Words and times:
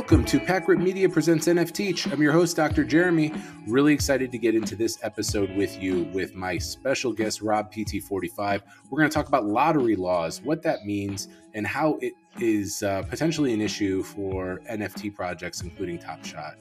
welcome 0.00 0.24
to 0.24 0.40
Packrip 0.40 0.82
Media 0.82 1.06
Presents 1.06 1.46
NFT. 1.46 2.10
I'm 2.10 2.22
your 2.22 2.32
host, 2.32 2.56
Dr. 2.56 2.84
Jeremy. 2.84 3.34
Really 3.66 3.92
excited 3.92 4.32
to 4.32 4.38
get 4.38 4.54
into 4.54 4.74
this 4.74 4.98
episode 5.02 5.54
with 5.54 5.78
you 5.78 6.04
with 6.14 6.34
my 6.34 6.56
special 6.56 7.12
guest, 7.12 7.42
Rob 7.42 7.70
PT45. 7.70 8.62
We're 8.88 8.98
going 8.98 9.10
to 9.10 9.14
talk 9.14 9.28
about 9.28 9.44
lottery 9.44 9.96
laws, 9.96 10.40
what 10.40 10.62
that 10.62 10.86
means, 10.86 11.28
and 11.52 11.66
how 11.66 11.98
it 12.00 12.14
is 12.38 12.82
uh, 12.82 13.02
potentially 13.10 13.52
an 13.52 13.60
issue 13.60 14.02
for 14.02 14.62
NFT 14.70 15.14
projects, 15.14 15.60
including 15.60 15.98
Top 15.98 16.24
Shot. 16.24 16.54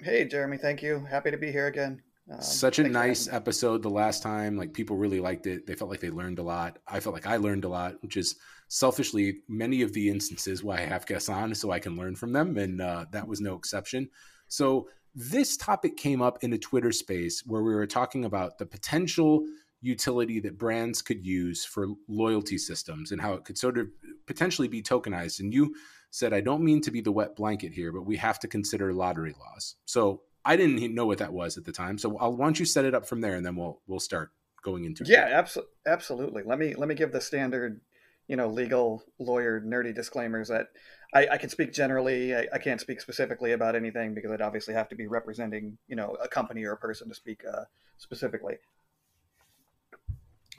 Hey, 0.00 0.24
Jeremy. 0.24 0.56
Thank 0.56 0.82
you. 0.82 1.04
Happy 1.10 1.30
to 1.30 1.36
be 1.36 1.52
here 1.52 1.66
again. 1.66 2.02
Um, 2.30 2.40
Such 2.40 2.78
a 2.78 2.88
nice 2.88 3.28
episode 3.28 3.82
the 3.82 3.90
last 3.90 4.22
time. 4.22 4.56
Like 4.56 4.72
people 4.72 4.96
really 4.96 5.20
liked 5.20 5.46
it. 5.46 5.66
They 5.66 5.74
felt 5.74 5.90
like 5.90 6.00
they 6.00 6.10
learned 6.10 6.38
a 6.38 6.42
lot. 6.42 6.78
I 6.86 7.00
felt 7.00 7.14
like 7.14 7.26
I 7.26 7.36
learned 7.36 7.64
a 7.64 7.68
lot, 7.68 8.02
which 8.02 8.16
is 8.16 8.36
selfishly 8.68 9.38
many 9.48 9.82
of 9.82 9.92
the 9.94 10.10
instances 10.10 10.62
why 10.62 10.76
I 10.76 10.82
have 10.82 11.06
guests 11.06 11.28
on 11.28 11.54
so 11.54 11.70
I 11.70 11.78
can 11.78 11.96
learn 11.96 12.16
from 12.16 12.32
them. 12.32 12.56
And 12.58 12.80
uh, 12.80 13.06
that 13.12 13.26
was 13.26 13.40
no 13.40 13.54
exception. 13.54 14.10
So 14.48 14.88
this 15.14 15.56
topic 15.56 15.96
came 15.96 16.20
up 16.20 16.44
in 16.44 16.52
a 16.52 16.58
Twitter 16.58 16.92
space 16.92 17.42
where 17.46 17.62
we 17.62 17.74
were 17.74 17.86
talking 17.86 18.24
about 18.24 18.58
the 18.58 18.66
potential 18.66 19.44
utility 19.80 20.40
that 20.40 20.58
brands 20.58 21.00
could 21.00 21.24
use 21.24 21.64
for 21.64 21.88
loyalty 22.08 22.58
systems 22.58 23.12
and 23.12 23.20
how 23.20 23.32
it 23.34 23.44
could 23.44 23.56
sort 23.56 23.78
of 23.78 23.88
potentially 24.26 24.68
be 24.68 24.82
tokenized. 24.82 25.40
And 25.40 25.54
you 25.54 25.74
said, 26.10 26.32
I 26.32 26.40
don't 26.40 26.64
mean 26.64 26.80
to 26.82 26.90
be 26.90 27.00
the 27.00 27.12
wet 27.12 27.36
blanket 27.36 27.72
here, 27.72 27.92
but 27.92 28.02
we 28.02 28.16
have 28.16 28.38
to 28.40 28.48
consider 28.48 28.92
lottery 28.92 29.34
laws. 29.38 29.76
So 29.84 30.22
I 30.44 30.56
didn't 30.56 30.94
know 30.94 31.06
what 31.06 31.18
that 31.18 31.32
was 31.32 31.56
at 31.58 31.64
the 31.64 31.72
time. 31.72 31.98
So 31.98 32.16
I'll, 32.18 32.34
why 32.34 32.46
don't 32.46 32.58
you 32.58 32.66
set 32.66 32.84
it 32.84 32.94
up 32.94 33.06
from 33.06 33.20
there, 33.20 33.34
and 33.34 33.44
then 33.44 33.56
we'll 33.56 33.80
we'll 33.86 34.00
start 34.00 34.30
going 34.62 34.84
into 34.84 35.02
it. 35.02 35.08
Yeah, 35.08 35.28
absolutely, 35.32 35.72
absolutely. 35.86 36.42
Let 36.44 36.58
me 36.58 36.74
let 36.74 36.88
me 36.88 36.94
give 36.94 37.12
the 37.12 37.20
standard, 37.20 37.80
you 38.26 38.36
know, 38.36 38.48
legal 38.48 39.04
lawyer 39.18 39.60
nerdy 39.60 39.94
disclaimers 39.94 40.48
that 40.48 40.68
I, 41.14 41.28
I 41.32 41.38
can 41.38 41.48
speak 41.50 41.72
generally. 41.72 42.34
I, 42.34 42.46
I, 42.52 42.58
can't 42.58 42.80
speak 42.80 43.00
specifically 43.00 43.52
about 43.52 43.74
anything 43.74 44.14
because 44.14 44.30
I'd 44.30 44.42
obviously 44.42 44.74
have 44.74 44.88
to 44.90 44.94
be 44.94 45.06
representing, 45.06 45.78
you 45.88 45.96
know, 45.96 46.16
a 46.22 46.28
company 46.28 46.64
or 46.64 46.72
a 46.72 46.76
person 46.76 47.08
to 47.08 47.14
speak 47.14 47.42
uh, 47.50 47.64
specifically. 47.96 48.56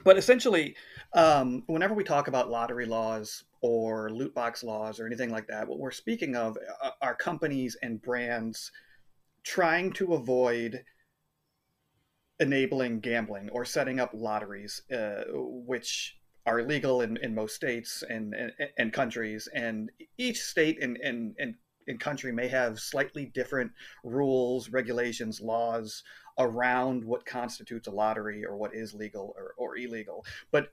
But 0.03 0.17
essentially, 0.17 0.75
um, 1.13 1.63
whenever 1.67 1.93
we 1.93 2.03
talk 2.03 2.27
about 2.27 2.49
lottery 2.49 2.85
laws 2.85 3.43
or 3.61 4.09
loot 4.09 4.33
box 4.33 4.63
laws 4.63 4.99
or 4.99 5.05
anything 5.05 5.29
like 5.29 5.47
that, 5.47 5.67
what 5.67 5.77
we're 5.77 5.91
speaking 5.91 6.35
of 6.35 6.57
uh, 6.81 6.91
are 7.01 7.15
companies 7.15 7.75
and 7.83 8.01
brands 8.01 8.71
trying 9.43 9.93
to 9.93 10.13
avoid 10.13 10.83
enabling 12.39 13.01
gambling 13.01 13.49
or 13.49 13.65
setting 13.65 13.99
up 13.99 14.11
lotteries, 14.13 14.81
uh, 14.91 15.23
which 15.33 16.17
are 16.45 16.59
illegal 16.59 17.01
in, 17.01 17.17
in 17.17 17.35
most 17.35 17.55
states 17.55 18.03
and, 18.09 18.33
and, 18.33 18.51
and 18.77 18.93
countries. 18.93 19.47
And 19.53 19.91
each 20.17 20.41
state 20.41 20.81
and, 20.81 20.97
and, 20.97 21.35
and, 21.37 21.55
and 21.87 21.99
country 21.99 22.31
may 22.31 22.47
have 22.47 22.79
slightly 22.79 23.25
different 23.25 23.71
rules, 24.03 24.69
regulations, 24.69 25.41
laws 25.41 26.03
around 26.37 27.03
what 27.03 27.25
constitutes 27.25 27.87
a 27.87 27.91
lottery 27.91 28.45
or 28.45 28.55
what 28.55 28.73
is 28.73 28.93
legal 28.93 29.35
or, 29.37 29.53
or 29.57 29.77
illegal. 29.77 30.25
But 30.51 30.71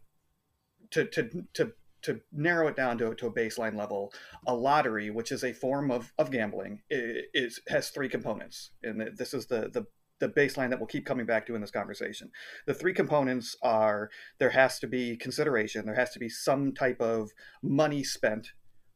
to, 0.93 1.04
to, 1.06 1.44
to 1.54 1.72
to 2.06 2.21
narrow 2.33 2.69
it 2.69 2.77
down 2.77 2.99
to, 2.99 3.15
to 3.15 3.27
a 3.27 3.33
baseline 3.33 3.77
level, 3.77 4.12
a 4.47 4.55
lottery, 4.55 5.11
which 5.11 5.31
is 5.31 5.44
a 5.44 5.53
form 5.53 5.91
of, 5.91 6.12
of 6.19 6.31
gambling, 6.31 6.81
is 6.91 7.61
has 7.69 7.91
three 7.91 8.09
components, 8.09 8.71
and 8.83 9.17
this 9.17 9.34
is 9.34 9.47
the 9.47 9.71
the 9.72 9.87
the 10.19 10.28
baseline 10.31 10.71
that 10.71 10.78
we'll 10.78 10.87
keep 10.87 11.05
coming 11.05 11.27
back 11.27 11.47
to 11.47 11.55
in 11.55 11.61
this 11.61 11.71
conversation. 11.71 12.31
The 12.66 12.72
three 12.72 12.95
components 12.95 13.55
are 13.62 14.09
there 14.39 14.50
has 14.50 14.78
to 14.78 14.87
be 14.87 15.16
consideration, 15.16 15.84
there 15.84 15.95
has 15.95 16.12
to 16.12 16.19
be 16.19 16.31
some 16.31 16.72
type 16.72 17.00
of 17.00 17.31
money 17.62 18.03
spent 18.03 18.53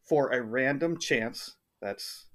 for 0.09 0.31
a 0.31 0.43
random 0.43 0.99
chance. 0.99 1.57
That's 1.83 2.27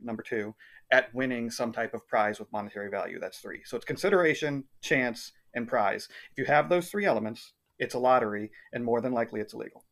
number 0.00 0.22
two 0.22 0.54
at 0.90 1.12
winning 1.14 1.50
some 1.50 1.72
type 1.72 1.94
of 1.94 2.06
prize 2.06 2.38
with 2.38 2.52
monetary 2.52 2.90
value. 2.90 3.18
That's 3.20 3.40
three. 3.40 3.62
So 3.64 3.76
it's 3.76 3.84
consideration, 3.84 4.64
chance, 4.80 5.32
and 5.54 5.68
prize. 5.68 6.08
If 6.32 6.38
you 6.38 6.44
have 6.46 6.68
those 6.68 6.90
three 6.90 7.04
elements, 7.04 7.52
it's 7.78 7.94
a 7.94 7.98
lottery, 7.98 8.50
and 8.72 8.84
more 8.84 9.00
than 9.00 9.12
likely 9.12 9.40
it's 9.40 9.54
illegal. 9.54 9.84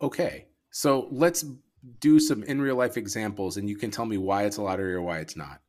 Okay, 0.00 0.46
so 0.70 1.08
let's 1.10 1.44
do 2.00 2.20
some 2.20 2.42
in 2.44 2.60
real 2.60 2.76
life 2.76 2.96
examples, 2.96 3.56
and 3.56 3.68
you 3.68 3.76
can 3.76 3.90
tell 3.90 4.04
me 4.04 4.18
why 4.18 4.44
it's 4.44 4.56
a 4.56 4.62
lottery 4.62 4.94
or 4.94 5.02
why 5.02 5.18
it's 5.18 5.36
not. 5.36 5.60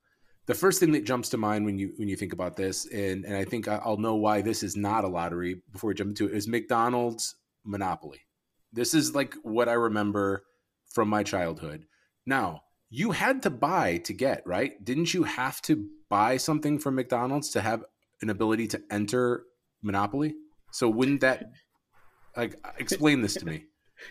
The 0.45 0.53
first 0.55 0.79
thing 0.79 0.91
that 0.93 1.05
jumps 1.05 1.29
to 1.29 1.37
mind 1.37 1.65
when 1.65 1.77
you 1.77 1.93
when 1.97 2.07
you 2.07 2.15
think 2.15 2.33
about 2.33 2.55
this, 2.55 2.85
and 2.87 3.25
and 3.25 3.35
I 3.35 3.45
think 3.45 3.67
I'll 3.67 3.97
know 3.97 4.15
why 4.15 4.41
this 4.41 4.63
is 4.63 4.75
not 4.75 5.03
a 5.03 5.07
lottery 5.07 5.61
before 5.71 5.89
we 5.89 5.93
jump 5.93 6.09
into 6.09 6.27
it, 6.27 6.33
is 6.33 6.47
McDonald's 6.47 7.35
monopoly. 7.63 8.19
This 8.71 8.93
is 8.93 9.15
like 9.15 9.35
what 9.43 9.69
I 9.69 9.73
remember 9.73 10.43
from 10.91 11.07
my 11.07 11.23
childhood. 11.23 11.85
Now, 12.25 12.61
you 12.89 13.11
had 13.11 13.43
to 13.43 13.49
buy 13.49 13.97
to 13.97 14.13
get, 14.13 14.41
right? 14.45 14.83
Didn't 14.83 15.13
you 15.13 15.23
have 15.23 15.61
to 15.63 15.87
buy 16.09 16.37
something 16.37 16.79
from 16.79 16.95
McDonald's 16.95 17.49
to 17.51 17.61
have 17.61 17.83
an 18.21 18.29
ability 18.29 18.67
to 18.67 18.81
enter 18.91 19.43
Monopoly? 19.81 20.35
So 20.71 20.89
wouldn't 20.89 21.21
that 21.21 21.51
like 22.35 22.55
explain 22.77 23.21
this 23.21 23.35
to 23.35 23.45
me? 23.45 23.65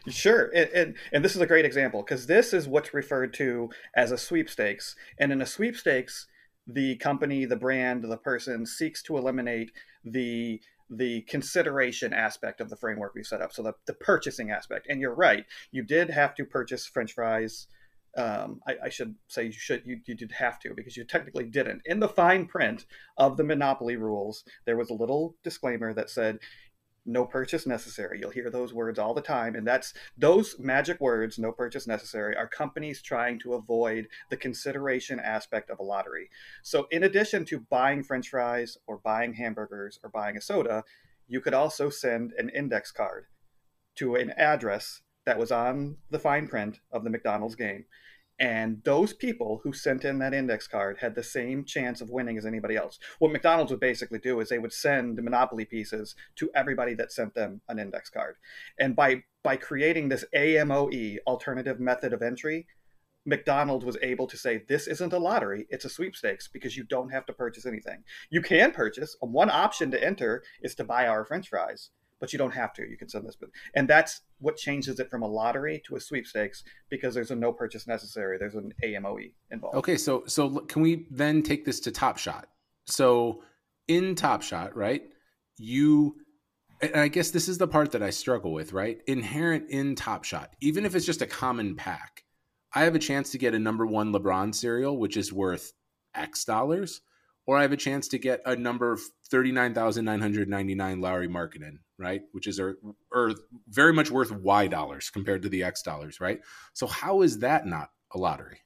Sure, 0.09 0.51
and, 0.55 0.71
and, 0.71 0.95
and 1.13 1.25
this 1.25 1.35
is 1.35 1.41
a 1.41 1.47
great 1.47 1.65
example 1.65 2.03
because 2.03 2.27
this 2.27 2.53
is 2.53 2.69
what's 2.69 2.95
referred 2.95 3.33
to 3.35 3.71
as 3.95 4.11
a 4.11 4.19
sweepstakes, 4.19 4.95
and 5.19 5.33
in 5.33 5.41
a 5.43 5.47
sweepstakes, 5.47 6.27
the 6.67 6.97
company, 6.97 7.47
the 7.47 7.57
brand, 7.57 8.05
the 8.05 8.17
person 8.19 8.67
seeks 8.67 9.03
to 9.05 9.17
eliminate 9.17 9.73
the 10.05 10.61
the 10.91 11.21
consideration 11.23 12.15
aspect 12.15 12.61
of 12.61 12.71
the 12.71 12.77
framework 12.77 13.15
we 13.15 13.23
set 13.23 13.43
up, 13.43 13.53
so 13.53 13.63
the, 13.63 13.75
the 13.87 13.93
purchasing 13.93 14.51
aspect. 14.51 14.87
And 14.89 15.01
you're 15.01 15.15
right, 15.15 15.45
you 15.71 15.83
did 15.83 16.09
have 16.09 16.35
to 16.37 16.45
purchase 16.45 16.87
French 16.87 17.13
fries. 17.13 17.67
Um, 18.17 18.61
I, 18.67 18.77
I, 18.85 18.89
should 18.89 19.15
say 19.29 19.45
you 19.45 19.53
should 19.53 19.83
you, 19.85 20.01
you 20.07 20.15
did 20.15 20.33
have 20.33 20.59
to 20.61 20.73
because 20.75 20.97
you 20.97 21.05
technically 21.05 21.45
didn't. 21.45 21.83
In 21.85 22.01
the 22.01 22.09
fine 22.09 22.47
print 22.47 22.87
of 23.19 23.37
the 23.37 23.45
monopoly 23.45 23.97
rules, 23.97 24.45
there 24.65 24.79
was 24.79 24.89
a 24.89 24.95
little 24.95 25.37
disclaimer 25.45 25.93
that 25.93 26.09
said 26.09 26.39
no 27.09 27.25
purchase 27.25 27.67
necessary. 27.67 28.21
You'll 28.21 28.31
hear 28.31 28.51
those 28.51 28.75
words 28.75 28.99
all 28.99 29.15
the 29.15 29.23
time. 29.23 29.57
And 29.57 29.67
that's 29.67 29.95
those 30.17 30.59
magic 30.59 31.01
words, 31.01 31.39
no 31.39 31.51
purchase 31.51 31.87
necessary, 31.87 32.37
are 32.37 32.47
companies 32.47 33.03
trying 33.03 33.39
to 33.41 33.55
avoid 33.55 34.09
the 34.31 34.37
consideration 34.37 35.19
aspect 35.19 35.71
of 35.71 35.79
a 35.79 35.83
lottery. 35.83 36.29
So, 36.63 36.87
in 36.91 37.05
addition 37.05 37.45
to 37.47 37.61
buying 37.71 38.03
french 38.03 38.29
fries 38.29 38.77
or 38.87 38.99
buying 38.99 39.35
hamburgers 39.35 39.99
or 40.03 40.11
buying 40.11 40.37
a 40.37 40.41
soda, 40.41 40.85
you 41.27 41.41
could 41.41 41.55
also 41.55 41.89
send 41.89 42.33
an 42.39 42.51
index 42.51 42.93
card 42.93 43.27
to 43.97 44.15
an 44.15 44.31
address 44.37 45.01
that 45.27 45.39
was 45.39 45.51
on 45.51 45.97
the 46.11 46.19
fine 46.19 46.47
print 46.47 46.81
of 46.93 47.05
the 47.05 47.11
McDonald's 47.11 47.57
game. 47.57 47.85
And 48.41 48.83
those 48.85 49.13
people 49.13 49.61
who 49.65 49.73
sent 49.73 50.05
in 50.05 50.19
that 50.21 50.33
index 50.33 50.69
card 50.69 50.99
had 51.01 51.15
the 51.15 51.25
same 51.25 51.65
chance 51.65 52.01
of 52.01 52.11
winning 52.11 52.39
as 52.39 52.47
anybody 52.47 52.77
else. 52.77 52.99
What 53.19 53.33
McDonald's 53.33 53.73
would 53.73 53.81
basically 53.81 54.21
do 54.21 54.39
is 54.39 54.49
they 54.49 54.61
would 54.61 54.73
send 54.73 55.21
monopoly 55.23 55.65
pieces 55.65 56.15
to 56.37 56.51
everybody 56.55 56.95
that 56.95 57.13
sent 57.13 57.35
them 57.35 57.63
an 57.69 57.81
index 57.81 58.11
card. 58.11 58.37
And 58.79 58.95
by 58.95 59.25
by 59.43 59.57
creating 59.57 60.09
this 60.09 60.25
AMOE 60.35 61.19
alternative 61.27 61.81
method 61.81 62.13
of 62.13 62.23
entry, 62.23 62.67
McDonald's 63.25 63.85
was 63.85 63.97
able 64.03 64.27
to 64.27 64.37
say 64.37 64.63
this 64.69 64.87
isn't 64.87 65.13
a 65.13 65.19
lottery, 65.19 65.67
it's 65.71 65.85
a 65.85 65.91
sweepstakes 65.91 66.49
because 66.49 66.77
you 66.77 66.85
don't 66.85 67.11
have 67.11 67.27
to 67.27 67.33
purchase 67.33 67.67
anything. 67.67 68.05
You 68.31 68.41
can 68.41 68.73
purchase. 68.73 69.17
One 69.21 69.51
option 69.51 69.91
to 69.91 70.03
enter 70.03 70.45
is 70.63 70.75
to 70.77 70.85
buy 70.85 71.07
our 71.07 71.25
french 71.25 71.49
fries 71.49 71.91
but 72.21 72.33
you 72.33 72.39
don't 72.39 72.55
have 72.55 72.73
to. 72.75 72.89
You 72.89 72.97
can 72.97 73.09
send 73.09 73.27
this, 73.27 73.37
but 73.37 73.51
and 73.75 73.89
that's 73.89 74.23
what 74.39 74.57
changes 74.57 75.01
it 75.01 75.11
from 75.11 75.23
a 75.23 75.29
lottery 75.29 75.83
to 75.87 75.97
a 75.97 76.01
sweepstakes 76.01 76.65
because 76.91 77.15
there's 77.15 77.31
a 77.31 77.37
no 77.37 77.53
purchase 77.53 77.87
necessary. 77.87 78.39
There's 78.39 78.55
an 78.55 78.73
AMOE 78.85 79.33
involved. 79.51 79.77
Okay, 79.77 79.97
so 79.97 80.25
so 80.27 80.61
can 80.61 80.83
we 80.83 81.07
then 81.11 81.43
take 81.43 81.65
this 81.65 81.81
to 81.81 81.91
Top 81.91 82.19
Shot? 82.19 82.49
So 82.87 83.43
in 83.87 84.15
Top 84.15 84.43
Shot, 84.43 84.77
right? 84.77 85.03
You 85.57 86.17
and 86.81 86.97
I 86.97 87.09
guess 87.09 87.31
this 87.31 87.49
is 87.49 87.59
the 87.59 87.69
part 87.69 87.93
that 87.93 88.03
I 88.03 88.11
struggle 88.11 88.53
with, 88.53 88.73
right? 88.73 88.99
Inherent 89.07 89.71
in 89.71 89.95
Top 89.95 90.25
Shot, 90.25 90.51
even 90.61 90.85
if 90.85 90.95
it's 90.95 91.07
just 91.07 91.23
a 91.23 91.27
common 91.27 91.75
pack, 91.75 92.25
I 92.75 92.85
have 92.85 92.95
a 92.95 93.01
chance 93.01 93.31
to 93.31 93.39
get 93.39 93.55
a 93.55 93.59
number 93.59 93.87
one 93.87 94.13
LeBron 94.13 94.55
serial, 94.55 94.99
which 94.99 95.17
is 95.17 95.33
worth 95.33 95.73
X 96.15 96.45
dollars, 96.45 97.01
or 97.49 97.57
I 97.57 97.63
have 97.63 97.73
a 97.73 97.79
chance 97.79 98.09
to 98.09 98.19
get 98.19 98.43
a 98.45 98.55
number 98.55 98.93
of 98.93 99.01
39,999 99.31 101.01
Lauri 101.01 101.29
Markkanen, 101.29 101.79
right? 101.97 102.21
Which 102.33 102.47
is 102.47 102.61
or, 102.61 102.77
or 103.11 103.33
very 103.71 103.95
much 103.95 104.11
worth 104.11 104.31
Y 104.31 104.67
dollars 104.67 105.09
compared 105.09 105.41
to 105.43 105.49
the 105.49 105.63
X 105.63 105.81
dollars, 105.81 106.21
right? 106.21 106.41
So 106.75 106.87
how 106.87 107.23
is 107.23 107.39
that 107.39 107.67
not 107.67 107.89
a 108.13 108.19
lottery? 108.19 108.59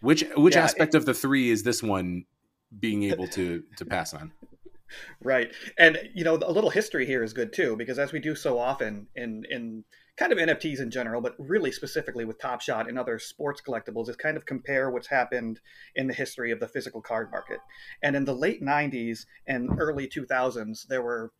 Which 0.00 0.24
which 0.36 0.56
yeah, 0.56 0.64
aspect 0.64 0.94
it, 0.94 0.98
of 0.98 1.06
the 1.06 1.14
three 1.14 1.50
is 1.50 1.62
this 1.62 1.80
one 1.80 2.24
being 2.80 3.04
able 3.04 3.28
to 3.28 3.62
to 3.78 3.86
pass 3.86 4.12
on? 4.12 4.32
Right. 5.24 5.50
And 5.78 5.98
you 6.14 6.22
know, 6.22 6.34
a 6.34 6.52
little 6.52 6.68
history 6.68 7.06
here 7.06 7.22
is 7.22 7.32
good 7.32 7.54
too 7.54 7.76
because 7.76 7.98
as 7.98 8.12
we 8.12 8.18
do 8.18 8.34
so 8.34 8.58
often 8.58 9.06
in 9.16 9.42
in 9.48 9.84
kind 10.16 10.32
of 10.32 10.38
NFTs 10.38 10.80
in 10.80 10.90
general, 10.90 11.20
but 11.20 11.34
really 11.38 11.72
specifically 11.72 12.24
with 12.24 12.38
Top 12.38 12.60
Shot 12.60 12.88
and 12.88 12.98
other 12.98 13.18
sports 13.18 13.62
collectibles, 13.66 14.08
is 14.08 14.16
kind 14.16 14.36
of 14.36 14.46
compare 14.46 14.90
what's 14.90 15.08
happened 15.08 15.60
in 15.94 16.06
the 16.06 16.14
history 16.14 16.50
of 16.50 16.60
the 16.60 16.68
physical 16.68 17.00
card 17.00 17.30
market. 17.30 17.58
And 18.02 18.14
in 18.14 18.24
the 18.24 18.34
late 18.34 18.62
90s 18.62 19.26
and 19.46 19.70
early 19.78 20.08
2000s, 20.08 20.86
there 20.86 21.02
were 21.02 21.32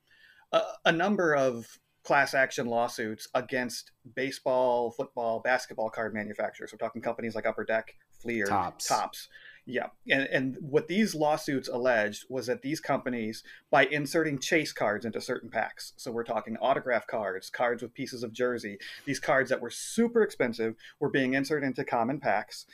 a, 0.53 0.63
a 0.87 0.93
number 0.93 1.35
of 1.35 1.79
class 2.05 2.35
action 2.35 2.67
lawsuits 2.67 3.29
against 3.35 3.93
baseball, 4.15 4.91
football, 4.91 5.41
basketball 5.41 5.91
card 5.91 6.15
manufacturers. 6.15 6.73
We're 6.73 6.79
talking 6.79 7.03
companies 7.03 7.35
like 7.35 7.47
Upper 7.47 7.65
Deck, 7.65 7.95
Fleer, 8.21 8.47
Tops. 8.47 8.87
Topps 8.87 9.29
yeah, 9.65 9.89
and 10.11 10.25
and 10.25 10.57
what 10.61 10.89
these 10.89 11.15
lawsuits 11.15 11.69
alleged 11.69 12.25
was 12.29 12.47
that 12.47 12.63
these 12.63 12.81
companies, 12.81 13.45
by 13.71 13.85
inserting 13.87 14.39
chase 14.41 14.73
cards 14.73 15.05
into 15.05 15.21
certain 15.21 15.51
packs, 15.51 15.93
so 15.97 16.11
we're 16.11 16.25
talking 16.25 16.57
autograph 16.61 17.07
cards, 17.07 17.49
cards 17.49 17.83
with 17.83 17.95
pieces 17.95 18.25
of 18.25 18.33
jersey, 18.33 18.79
these 19.05 19.21
cards 19.21 19.51
that 19.51 19.61
were 19.61 19.71
super 19.71 20.23
expensive, 20.23 20.75
were 20.99 21.11
being 21.11 21.35
inserted 21.35 21.67
into 21.67 21.85
common 21.85 22.19
packs. 22.19 22.67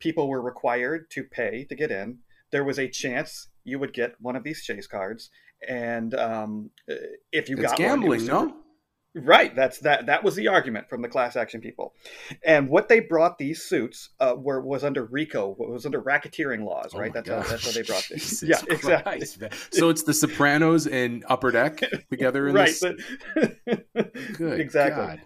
People 0.00 0.28
were 0.28 0.42
required 0.42 1.10
to 1.10 1.22
pay 1.22 1.64
to 1.64 1.76
get 1.76 1.92
in. 1.92 2.18
There 2.50 2.64
was 2.64 2.78
a 2.78 2.88
chance 2.88 3.48
you 3.62 3.78
would 3.78 3.92
get 3.92 4.20
one 4.20 4.34
of 4.36 4.42
these 4.42 4.64
chase 4.64 4.86
cards, 4.88 5.30
and 5.66 6.14
um, 6.14 6.70
if 7.32 7.48
you 7.48 7.56
it's 7.56 7.66
got 7.66 7.76
gambling, 7.76 8.26
one, 8.26 8.48
no. 8.48 8.56
Right. 9.18 9.56
That's 9.56 9.78
that. 9.78 10.06
That 10.06 10.22
was 10.22 10.34
the 10.34 10.48
argument 10.48 10.90
from 10.90 11.00
the 11.00 11.08
class 11.08 11.36
action 11.36 11.62
people, 11.62 11.94
and 12.44 12.68
what 12.68 12.88
they 12.90 13.00
brought 13.00 13.38
these 13.38 13.62
suits 13.62 14.10
uh, 14.20 14.34
were 14.36 14.60
was 14.60 14.84
under 14.84 15.06
RICO, 15.06 15.56
was 15.58 15.86
under 15.86 16.02
racketeering 16.02 16.64
laws. 16.64 16.92
Oh 16.94 16.98
right. 16.98 17.12
that's 17.14 17.28
how, 17.28 17.40
that's 17.40 17.64
how 17.64 17.72
they 17.72 17.82
brought 17.82 18.06
this. 18.10 18.42
yeah, 18.42 18.60
exactly. 18.68 19.24
so 19.70 19.88
it's 19.88 20.02
the 20.02 20.12
Sopranos 20.12 20.86
and 20.86 21.24
Upper 21.30 21.50
Deck 21.50 21.80
together 22.10 22.48
in 22.48 22.54
right, 22.54 22.66
this. 22.66 22.84
But... 23.34 23.94
Good. 24.36 24.60
exactly. 24.60 25.06
God. 25.06 25.20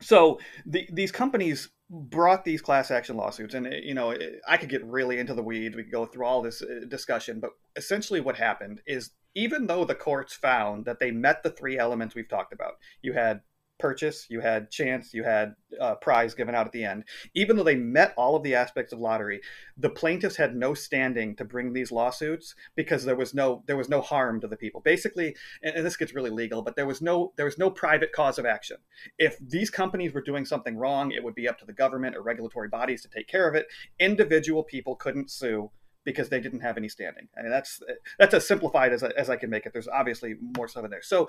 So 0.00 0.40
the, 0.66 0.88
these 0.92 1.12
companies 1.12 1.68
brought 1.88 2.44
these 2.44 2.60
class 2.60 2.90
action 2.90 3.16
lawsuits 3.16 3.54
and 3.54 3.72
you 3.82 3.94
know 3.94 4.16
i 4.48 4.56
could 4.56 4.68
get 4.68 4.84
really 4.84 5.20
into 5.20 5.34
the 5.34 5.42
weeds 5.42 5.76
we 5.76 5.84
could 5.84 5.92
go 5.92 6.04
through 6.04 6.26
all 6.26 6.42
this 6.42 6.60
uh, 6.60 6.80
discussion 6.88 7.38
but 7.38 7.50
essentially 7.76 8.20
what 8.20 8.36
happened 8.36 8.80
is 8.86 9.10
even 9.36 9.66
though 9.68 9.84
the 9.84 9.94
courts 9.94 10.34
found 10.34 10.84
that 10.84 10.98
they 10.98 11.12
met 11.12 11.44
the 11.44 11.50
three 11.50 11.78
elements 11.78 12.14
we've 12.14 12.28
talked 12.28 12.52
about 12.52 12.72
you 13.02 13.12
had 13.12 13.40
purchase, 13.78 14.26
you 14.28 14.40
had 14.40 14.70
chance, 14.70 15.12
you 15.12 15.24
had 15.24 15.54
uh, 15.80 15.94
prize 15.96 16.34
given 16.34 16.54
out 16.54 16.66
at 16.66 16.72
the 16.72 16.84
end. 16.84 17.04
Even 17.34 17.56
though 17.56 17.64
they 17.64 17.76
met 17.76 18.14
all 18.16 18.36
of 18.36 18.42
the 18.42 18.54
aspects 18.54 18.92
of 18.92 18.98
lottery, 18.98 19.40
the 19.76 19.90
plaintiffs 19.90 20.36
had 20.36 20.56
no 20.56 20.74
standing 20.74 21.36
to 21.36 21.44
bring 21.44 21.72
these 21.72 21.92
lawsuits 21.92 22.54
because 22.74 23.04
there 23.04 23.16
was 23.16 23.34
no 23.34 23.62
there 23.66 23.76
was 23.76 23.88
no 23.88 24.00
harm 24.00 24.40
to 24.40 24.48
the 24.48 24.56
people. 24.56 24.80
Basically, 24.80 25.34
and, 25.62 25.76
and 25.76 25.86
this 25.86 25.96
gets 25.96 26.14
really 26.14 26.30
legal, 26.30 26.62
but 26.62 26.76
there 26.76 26.86
was 26.86 27.02
no 27.02 27.32
there 27.36 27.46
was 27.46 27.58
no 27.58 27.70
private 27.70 28.12
cause 28.12 28.38
of 28.38 28.46
action. 28.46 28.78
If 29.18 29.38
these 29.38 29.70
companies 29.70 30.12
were 30.12 30.22
doing 30.22 30.44
something 30.44 30.76
wrong, 30.76 31.12
it 31.12 31.22
would 31.22 31.34
be 31.34 31.48
up 31.48 31.58
to 31.58 31.66
the 31.66 31.72
government 31.72 32.16
or 32.16 32.22
regulatory 32.22 32.68
bodies 32.68 33.02
to 33.02 33.08
take 33.08 33.28
care 33.28 33.48
of 33.48 33.54
it. 33.54 33.66
Individual 33.98 34.62
people 34.62 34.96
couldn't 34.96 35.30
sue 35.30 35.70
because 36.06 36.28
they 36.28 36.40
didn't 36.40 36.60
have 36.60 36.78
any 36.78 36.88
standing. 36.88 37.28
I 37.36 37.42
mean, 37.42 37.50
that's 37.50 37.82
that's 38.18 38.32
as 38.32 38.46
simplified 38.46 38.92
as 38.92 39.02
I, 39.02 39.08
as 39.10 39.28
I 39.28 39.36
can 39.36 39.50
make 39.50 39.66
it. 39.66 39.72
There's 39.72 39.88
obviously 39.88 40.36
more 40.56 40.68
stuff 40.68 40.84
in 40.84 40.90
there. 40.90 41.02
So 41.02 41.28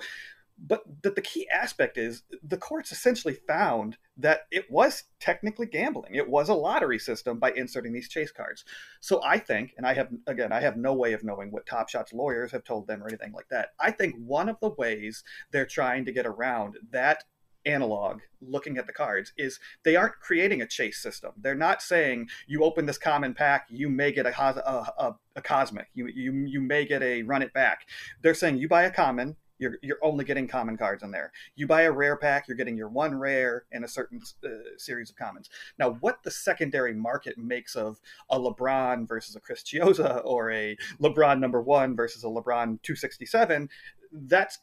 but 0.66 0.82
the, 1.02 1.10
the 1.10 1.22
key 1.22 1.48
aspect 1.50 1.96
is 1.96 2.22
the 2.42 2.56
courts 2.56 2.90
essentially 2.90 3.34
found 3.34 3.96
that 4.16 4.42
it 4.50 4.70
was 4.70 5.04
technically 5.20 5.66
gambling. 5.66 6.14
It 6.14 6.28
was 6.28 6.48
a 6.48 6.54
lottery 6.54 6.98
system 6.98 7.38
by 7.38 7.52
inserting 7.52 7.92
these 7.92 8.08
chase 8.08 8.32
cards. 8.32 8.64
So 9.00 9.20
i 9.24 9.38
think 9.38 9.74
and 9.76 9.86
i 9.86 9.94
have 9.94 10.08
again 10.26 10.52
i 10.52 10.60
have 10.60 10.76
no 10.76 10.94
way 10.94 11.12
of 11.12 11.24
knowing 11.24 11.50
what 11.50 11.66
top 11.66 11.88
shots 11.88 12.12
lawyers 12.12 12.52
have 12.52 12.64
told 12.64 12.86
them 12.86 13.02
or 13.02 13.08
anything 13.08 13.32
like 13.32 13.48
that. 13.50 13.70
I 13.80 13.90
think 13.90 14.16
one 14.16 14.48
of 14.48 14.58
the 14.60 14.70
ways 14.70 15.22
they're 15.52 15.66
trying 15.66 16.04
to 16.06 16.12
get 16.12 16.26
around 16.26 16.76
that 16.90 17.24
analog 17.66 18.20
looking 18.40 18.78
at 18.78 18.86
the 18.86 18.92
cards 18.92 19.32
is 19.36 19.60
they 19.82 19.96
aren't 19.96 20.20
creating 20.20 20.62
a 20.62 20.66
chase 20.66 21.02
system. 21.02 21.32
They're 21.36 21.54
not 21.54 21.82
saying 21.82 22.28
you 22.46 22.64
open 22.64 22.86
this 22.86 22.98
common 22.98 23.34
pack 23.34 23.66
you 23.68 23.88
may 23.88 24.12
get 24.12 24.26
a, 24.26 24.40
a, 24.40 24.92
a, 24.98 25.16
a 25.36 25.42
cosmic. 25.42 25.88
You, 25.94 26.06
you 26.08 26.32
you 26.32 26.60
may 26.60 26.84
get 26.84 27.02
a 27.02 27.22
run 27.22 27.42
it 27.42 27.52
back. 27.52 27.86
They're 28.22 28.34
saying 28.34 28.58
you 28.58 28.68
buy 28.68 28.84
a 28.84 28.90
common 28.90 29.36
you're 29.58 29.78
you're 29.82 29.98
only 30.02 30.24
getting 30.24 30.48
common 30.48 30.76
cards 30.76 31.02
in 31.02 31.10
there. 31.10 31.32
You 31.56 31.66
buy 31.66 31.82
a 31.82 31.92
rare 31.92 32.16
pack, 32.16 32.48
you're 32.48 32.56
getting 32.56 32.76
your 32.76 32.88
one 32.88 33.14
rare 33.14 33.64
and 33.72 33.84
a 33.84 33.88
certain 33.88 34.20
uh, 34.44 34.48
series 34.76 35.10
of 35.10 35.16
commons. 35.16 35.50
Now, 35.78 35.92
what 36.00 36.22
the 36.22 36.30
secondary 36.30 36.94
market 36.94 37.38
makes 37.38 37.76
of 37.76 38.00
a 38.30 38.38
LeBron 38.38 39.08
versus 39.08 39.36
a 39.36 39.40
Chris 39.40 39.62
Chiozza 39.62 40.22
or 40.24 40.50
a 40.50 40.76
LeBron 41.00 41.40
number 41.40 41.60
one 41.60 41.96
versus 41.96 42.24
a 42.24 42.28
LeBron 42.28 42.80
267, 42.82 43.68
that's 44.12 44.58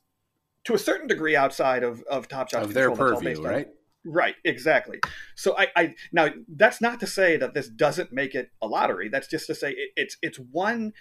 to 0.65 0.73
a 0.73 0.79
certain 0.79 1.07
degree 1.07 1.35
outside 1.35 1.83
of 1.83 2.01
of 2.03 2.27
Top 2.27 2.49
Shot 2.49 2.63
of 2.63 2.73
their 2.73 2.91
purview, 2.91 3.41
right? 3.41 3.67
Right, 4.07 4.35
exactly. 4.43 4.99
So 5.35 5.57
I, 5.57 5.67
I 5.75 5.95
now 6.11 6.29
that's 6.47 6.79
not 6.79 6.99
to 6.99 7.07
say 7.07 7.37
that 7.37 7.53
this 7.53 7.67
doesn't 7.67 8.13
make 8.13 8.35
it 8.35 8.51
a 8.61 8.67
lottery. 8.67 9.09
That's 9.09 9.27
just 9.27 9.47
to 9.47 9.55
say 9.55 9.71
it, 9.71 9.91
it's 9.95 10.17
it's 10.21 10.37
one 10.37 10.93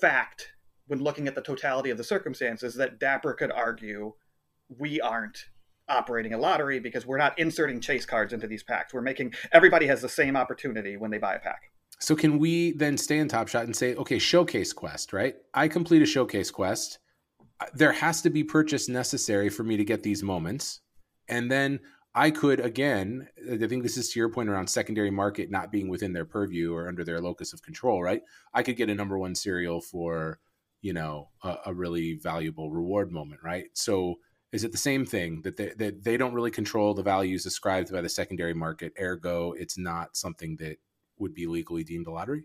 fact 0.00 0.52
when 0.90 1.00
looking 1.00 1.28
at 1.28 1.36
the 1.36 1.40
totality 1.40 1.90
of 1.90 1.98
the 1.98 2.04
circumstances, 2.04 2.74
that 2.74 2.98
Dapper 2.98 3.32
could 3.32 3.52
argue 3.52 4.12
we 4.76 5.00
aren't 5.00 5.46
operating 5.88 6.34
a 6.34 6.38
lottery 6.38 6.80
because 6.80 7.06
we're 7.06 7.16
not 7.16 7.38
inserting 7.38 7.80
chase 7.80 8.04
cards 8.04 8.32
into 8.32 8.48
these 8.48 8.64
packs. 8.64 8.92
We're 8.92 9.00
making 9.00 9.34
everybody 9.52 9.86
has 9.86 10.02
the 10.02 10.08
same 10.08 10.36
opportunity 10.36 10.96
when 10.96 11.12
they 11.12 11.18
buy 11.18 11.34
a 11.34 11.38
pack. 11.38 11.70
So 12.00 12.16
can 12.16 12.40
we 12.40 12.72
then 12.72 12.98
stay 12.98 13.18
in 13.18 13.28
Top 13.28 13.46
Shot 13.46 13.66
and 13.66 13.76
say, 13.76 13.94
okay, 13.94 14.18
showcase 14.18 14.72
quest, 14.72 15.12
right? 15.12 15.36
I 15.54 15.68
complete 15.68 16.02
a 16.02 16.06
showcase 16.06 16.50
quest. 16.50 16.98
There 17.72 17.92
has 17.92 18.20
to 18.22 18.30
be 18.30 18.42
purchase 18.42 18.88
necessary 18.88 19.48
for 19.48 19.62
me 19.62 19.76
to 19.76 19.84
get 19.84 20.02
these 20.02 20.24
moments. 20.24 20.80
And 21.28 21.52
then 21.52 21.78
I 22.16 22.32
could 22.32 22.58
again, 22.58 23.28
I 23.48 23.58
think 23.58 23.84
this 23.84 23.96
is 23.96 24.10
to 24.10 24.18
your 24.18 24.28
point 24.28 24.48
around 24.48 24.68
secondary 24.68 25.12
market 25.12 25.52
not 25.52 25.70
being 25.70 25.88
within 25.88 26.14
their 26.14 26.24
purview 26.24 26.74
or 26.74 26.88
under 26.88 27.04
their 27.04 27.20
locus 27.20 27.52
of 27.52 27.62
control, 27.62 28.02
right? 28.02 28.22
I 28.52 28.64
could 28.64 28.76
get 28.76 28.90
a 28.90 28.94
number 28.96 29.16
one 29.16 29.36
serial 29.36 29.80
for 29.80 30.40
you 30.80 30.92
know 30.92 31.28
a, 31.42 31.56
a, 31.66 31.74
really 31.74 32.14
valuable 32.14 32.70
reward 32.70 33.10
moment 33.10 33.40
right? 33.42 33.66
So 33.74 34.16
is 34.52 34.64
it 34.64 34.72
the 34.72 34.78
same 34.78 35.06
thing 35.06 35.42
that 35.42 35.56
they, 35.56 35.72
that 35.76 36.02
they 36.02 36.16
don't 36.16 36.34
really 36.34 36.50
control 36.50 36.94
the 36.94 37.02
values 37.02 37.46
ascribed 37.46 37.92
by 37.92 38.00
the 38.00 38.08
secondary 38.08 38.54
market 38.54 38.92
ergo 39.00 39.52
it's 39.52 39.78
not 39.78 40.16
something 40.16 40.56
that 40.56 40.76
would 41.18 41.34
be 41.34 41.46
legally 41.46 41.84
deemed 41.84 42.06
a 42.06 42.10
lottery? 42.10 42.44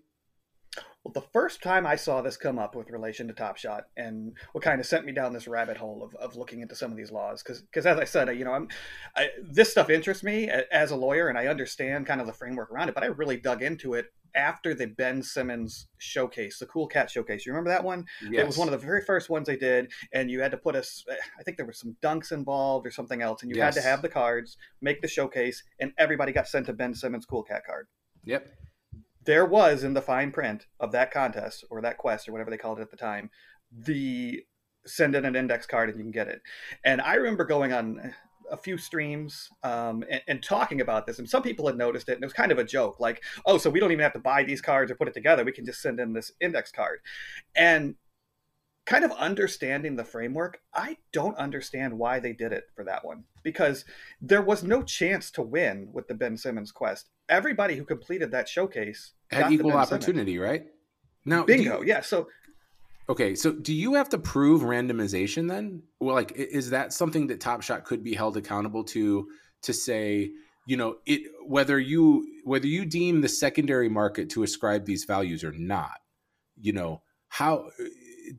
Well, 1.05 1.13
the 1.13 1.21
first 1.21 1.61
time 1.61 1.85
I 1.85 1.95
saw 1.95 2.21
this 2.21 2.35
come 2.35 2.57
up 2.57 2.75
with 2.75 2.89
relation 2.89 3.27
to 3.27 3.33
Top 3.33 3.57
Shot, 3.57 3.85
and 3.95 4.33
what 4.53 4.63
kind 4.63 4.79
of 4.79 4.87
sent 4.87 5.05
me 5.05 5.11
down 5.11 5.33
this 5.33 5.47
rabbit 5.47 5.77
hole 5.77 6.01
of, 6.03 6.15
of 6.15 6.35
looking 6.35 6.61
into 6.61 6.75
some 6.75 6.89
of 6.89 6.97
these 6.97 7.11
laws, 7.11 7.43
because 7.43 7.61
because 7.61 7.85
as 7.85 7.99
I 7.99 8.05
said, 8.05 8.27
you 8.35 8.43
know, 8.43 8.53
I'm 8.53 8.69
I, 9.15 9.29
this 9.43 9.69
stuff 9.69 9.91
interests 9.91 10.23
me 10.23 10.49
as 10.49 10.89
a 10.89 10.95
lawyer, 10.95 11.27
and 11.27 11.37
I 11.37 11.45
understand 11.45 12.07
kind 12.07 12.21
of 12.21 12.27
the 12.27 12.33
framework 12.33 12.71
around 12.71 12.89
it, 12.89 12.95
but 12.95 13.03
I 13.03 13.07
really 13.07 13.37
dug 13.37 13.61
into 13.61 13.93
it 13.93 14.07
after 14.35 14.73
the 14.73 14.87
Ben 14.87 15.21
Simmons 15.23 15.87
showcase, 15.97 16.59
the 16.59 16.65
Cool 16.65 16.87
Cat 16.87 17.09
showcase. 17.09 17.45
You 17.45 17.53
remember 17.53 17.69
that 17.69 17.83
one? 17.83 18.05
Yes. 18.29 18.43
It 18.43 18.47
was 18.47 18.57
one 18.57 18.67
of 18.67 18.71
the 18.71 18.85
very 18.85 19.01
first 19.01 19.29
ones 19.29 19.47
they 19.47 19.57
did, 19.57 19.91
and 20.13 20.29
you 20.29 20.41
had 20.41 20.51
to 20.51 20.57
put 20.57 20.75
us. 20.75 21.03
I 21.39 21.43
think 21.43 21.57
there 21.57 21.65
were 21.65 21.73
some 21.73 21.95
dunks 22.01 22.31
involved 22.31 22.85
or 22.85 22.91
something 22.91 23.21
else, 23.21 23.41
and 23.41 23.51
you 23.51 23.57
yes. 23.57 23.75
had 23.75 23.81
to 23.81 23.87
have 23.87 24.01
the 24.01 24.09
cards, 24.09 24.57
make 24.81 25.01
the 25.01 25.07
showcase, 25.07 25.63
and 25.79 25.91
everybody 25.97 26.31
got 26.31 26.47
sent 26.47 26.69
a 26.69 26.73
Ben 26.73 26.93
Simmons 26.93 27.25
Cool 27.25 27.43
Cat 27.43 27.63
card. 27.65 27.87
Yep 28.25 28.47
there 29.25 29.45
was 29.45 29.83
in 29.83 29.93
the 29.93 30.01
fine 30.01 30.31
print 30.31 30.67
of 30.79 30.91
that 30.91 31.11
contest 31.11 31.65
or 31.69 31.81
that 31.81 31.97
quest 31.97 32.29
or 32.29 32.31
whatever 32.31 32.51
they 32.51 32.57
called 32.57 32.77
it 32.77 32.83
at 32.83 32.91
the 32.91 32.97
time, 32.97 33.29
the 33.71 34.43
send 34.85 35.15
in 35.15 35.25
an 35.25 35.35
index 35.35 35.65
card 35.65 35.89
and 35.89 35.97
you 35.97 36.03
can 36.03 36.11
get 36.11 36.27
it. 36.27 36.41
And 36.83 37.01
I 37.01 37.15
remember 37.15 37.43
going 37.43 37.73
on 37.73 38.13
a 38.51 38.57
few 38.57 38.77
streams 38.77 39.49
um, 39.63 40.03
and, 40.09 40.21
and, 40.27 40.43
talking 40.43 40.81
about 40.81 41.05
this, 41.05 41.19
and 41.19 41.29
some 41.29 41.43
people 41.43 41.67
had 41.67 41.77
noticed 41.77 42.09
it, 42.09 42.13
and 42.13 42.23
it 42.23 42.25
was 42.25 42.33
kind 42.33 42.51
of 42.51 42.59
a 42.59 42.63
joke, 42.63 42.99
like, 42.99 43.23
"Oh, 43.45 43.57
so 43.57 43.69
we 43.69 43.79
don't 43.79 43.91
even 43.91 44.03
have 44.03 44.13
to 44.13 44.19
buy 44.19 44.43
these 44.43 44.61
cards 44.61 44.91
or 44.91 44.95
put 44.95 45.07
it 45.07 45.13
together; 45.13 45.43
we 45.43 45.51
can 45.51 45.65
just 45.65 45.81
send 45.81 45.99
in 45.99 46.13
this 46.13 46.31
index 46.39 46.71
card." 46.71 46.99
And 47.55 47.95
kind 48.85 49.03
of 49.03 49.11
understanding 49.13 49.95
the 49.95 50.03
framework, 50.03 50.59
I 50.73 50.97
don't 51.11 51.35
understand 51.37 51.97
why 51.97 52.19
they 52.19 52.33
did 52.33 52.51
it 52.51 52.65
for 52.75 52.83
that 52.85 53.03
one 53.03 53.23
because 53.43 53.83
there 54.21 54.41
was 54.41 54.63
no 54.63 54.83
chance 54.83 55.31
to 55.31 55.41
win 55.41 55.89
with 55.91 56.07
the 56.07 56.13
Ben 56.13 56.37
Simmons 56.37 56.71
quest. 56.71 57.09
Everybody 57.27 57.75
who 57.75 57.83
completed 57.83 58.31
that 58.31 58.47
showcase 58.47 59.13
had 59.31 59.51
equal 59.51 59.73
opportunity, 59.73 60.33
Simmons. 60.33 60.49
right? 60.49 60.65
Now, 61.25 61.43
bingo, 61.43 61.81
you, 61.81 61.87
yeah. 61.87 62.01
So, 62.01 62.27
okay, 63.09 63.35
so 63.35 63.51
do 63.51 63.73
you 63.73 63.93
have 63.95 64.09
to 64.09 64.17
prove 64.17 64.61
randomization 64.61 65.47
then? 65.47 65.83
Well, 65.99 66.15
like, 66.15 66.33
is 66.33 66.69
that 66.71 66.93
something 66.93 67.27
that 67.27 67.39
Top 67.39 67.61
Shot 67.61 67.85
could 67.85 68.03
be 68.03 68.13
held 68.13 68.37
accountable 68.37 68.83
to? 68.85 69.27
To 69.63 69.73
say 69.73 70.31
you 70.65 70.77
know 70.77 70.97
it 71.05 71.21
whether 71.45 71.79
you 71.79 72.25
whether 72.43 72.67
you 72.67 72.85
deem 72.85 73.21
the 73.21 73.29
secondary 73.29 73.89
market 73.89 74.29
to 74.31 74.43
ascribe 74.43 74.85
these 74.85 75.05
values 75.05 75.43
or 75.43 75.51
not 75.53 75.99
you 76.59 76.73
know 76.73 77.01
how 77.29 77.69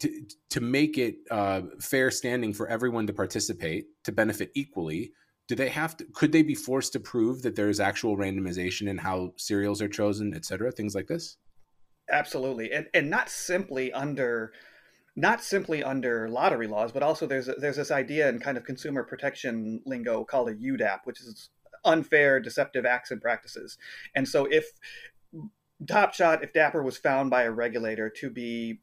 to, 0.00 0.23
to 0.50 0.61
make 0.61 0.99
it 0.99 1.16
uh, 1.30 1.62
fair 1.80 2.11
standing 2.11 2.52
for 2.52 2.68
everyone 2.68 3.06
to 3.06 3.12
participate 3.12 3.87
to 4.04 4.12
benefit 4.12 4.50
equally 4.54 5.12
do 5.49 5.54
they 5.54 5.68
have 5.68 5.96
to 5.96 6.04
could 6.14 6.32
they 6.32 6.42
be 6.42 6.54
forced 6.54 6.92
to 6.92 7.00
prove 7.00 7.42
that 7.42 7.54
there 7.54 7.68
is 7.68 7.80
actual 7.80 8.16
randomization 8.16 8.88
in 8.88 8.99
how 8.99 9.32
serials 9.37 9.80
are 9.80 9.88
chosen 9.88 10.35
et 10.35 10.44
cetera 10.44 10.73
things 10.73 10.94
like 10.94 11.06
this 11.06 11.37
absolutely 12.10 12.72
and 12.72 12.86
and 12.94 13.10
not 13.10 13.28
simply 13.28 13.92
under 13.92 14.52
not 15.14 15.42
simply 15.42 15.82
under 15.82 16.28
lottery 16.28 16.66
laws 16.66 16.92
but 16.92 17.02
also 17.02 17.26
there's 17.26 17.48
there's 17.58 17.76
this 17.76 17.90
idea 17.90 18.28
in 18.28 18.38
kind 18.38 18.56
of 18.56 18.64
consumer 18.64 19.02
protection 19.02 19.80
lingo 19.86 20.25
called 20.25 20.48
a 20.48 20.54
UDAP 20.54 21.00
which 21.04 21.20
is 21.20 21.50
unfair 21.84 22.40
deceptive 22.40 22.84
acts 22.84 23.10
and 23.10 23.20
practices 23.20 23.78
and 24.14 24.28
so 24.28 24.44
if 24.46 24.66
Top 25.86 26.14
Shot 26.14 26.42
if 26.42 26.52
Dapper 26.52 26.82
was 26.82 26.96
found 26.96 27.30
by 27.30 27.42
a 27.42 27.50
regulator 27.50 28.08
to 28.20 28.30
be 28.30 28.80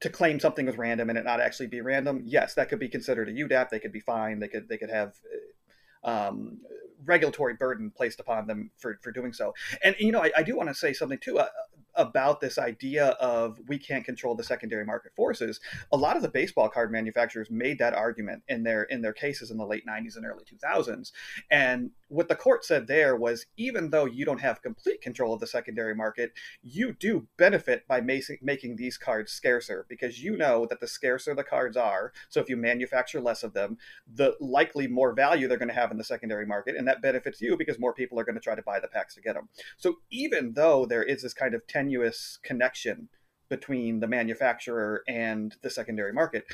to 0.00 0.10
claim 0.10 0.38
something 0.38 0.66
was 0.66 0.76
random 0.76 1.08
and 1.08 1.18
it 1.18 1.24
not 1.24 1.40
actually 1.40 1.68
be 1.68 1.80
random, 1.80 2.20
yes, 2.22 2.52
that 2.52 2.68
could 2.68 2.78
be 2.78 2.88
considered 2.90 3.30
a 3.30 3.32
UDAP. 3.32 3.70
They 3.70 3.78
could 3.78 3.92
be 3.92 4.00
fined. 4.00 4.42
They 4.42 4.48
could 4.48 4.68
they 4.68 4.76
could 4.76 4.90
have 4.90 5.14
um, 6.04 6.58
regulatory 7.04 7.54
burden 7.54 7.90
placed 7.94 8.20
upon 8.20 8.46
them 8.46 8.70
for, 8.78 8.98
for 9.02 9.12
doing 9.12 9.32
so. 9.32 9.54
And, 9.82 9.94
you 9.98 10.12
know, 10.12 10.22
I, 10.22 10.30
I 10.36 10.42
do 10.42 10.56
want 10.56 10.68
to 10.68 10.74
say 10.74 10.92
something 10.92 11.18
too. 11.18 11.38
Uh, 11.38 11.48
about 11.96 12.40
this 12.40 12.58
idea 12.58 13.08
of 13.20 13.58
we 13.66 13.78
can't 13.78 14.04
control 14.04 14.34
the 14.34 14.44
secondary 14.44 14.84
market 14.84 15.12
forces. 15.14 15.60
A 15.92 15.96
lot 15.96 16.16
of 16.16 16.22
the 16.22 16.28
baseball 16.28 16.68
card 16.68 16.92
manufacturers 16.92 17.50
made 17.50 17.78
that 17.78 17.94
argument 17.94 18.42
in 18.48 18.62
their 18.62 18.84
in 18.84 19.02
their 19.02 19.12
cases 19.12 19.50
in 19.50 19.56
the 19.56 19.66
late 19.66 19.86
90s 19.86 20.16
and 20.16 20.26
early 20.26 20.44
2000s. 20.44 21.12
And 21.50 21.90
what 22.08 22.28
the 22.28 22.36
court 22.36 22.64
said 22.64 22.86
there 22.86 23.16
was 23.16 23.46
even 23.56 23.90
though 23.90 24.04
you 24.04 24.24
don't 24.24 24.40
have 24.40 24.62
complete 24.62 25.00
control 25.00 25.34
of 25.34 25.40
the 25.40 25.46
secondary 25.46 25.94
market, 25.94 26.32
you 26.62 26.92
do 26.92 27.26
benefit 27.36 27.86
by 27.88 28.00
making 28.00 28.76
these 28.76 28.96
cards 28.96 29.32
scarcer 29.32 29.86
because 29.88 30.22
you 30.22 30.36
know 30.36 30.66
that 30.66 30.80
the 30.80 30.86
scarcer 30.86 31.34
the 31.34 31.44
cards 31.44 31.76
are, 31.76 32.12
so 32.28 32.40
if 32.40 32.48
you 32.48 32.56
manufacture 32.56 33.20
less 33.20 33.42
of 33.42 33.54
them, 33.54 33.78
the 34.12 34.34
likely 34.40 34.86
more 34.86 35.12
value 35.12 35.48
they're 35.48 35.58
going 35.58 35.68
to 35.68 35.74
have 35.74 35.90
in 35.90 35.98
the 35.98 36.04
secondary 36.04 36.46
market 36.46 36.76
and 36.76 36.86
that 36.86 37.02
benefits 37.02 37.40
you 37.40 37.56
because 37.56 37.78
more 37.78 37.92
people 37.92 38.18
are 38.18 38.24
going 38.24 38.34
to 38.34 38.40
try 38.40 38.54
to 38.54 38.62
buy 38.62 38.78
the 38.80 38.88
packs 38.88 39.14
to 39.14 39.20
get 39.20 39.34
them. 39.34 39.48
So 39.76 39.96
even 40.10 40.52
though 40.52 40.86
there 40.86 41.02
is 41.02 41.22
this 41.22 41.34
kind 41.34 41.54
of 41.54 41.66
10 41.66 41.85
tenuous 41.86 42.38
connection 42.42 43.08
between 43.48 44.00
the 44.00 44.08
manufacturer 44.08 45.02
and 45.08 45.54
the 45.62 45.70
secondary 45.70 46.12
market 46.12 46.44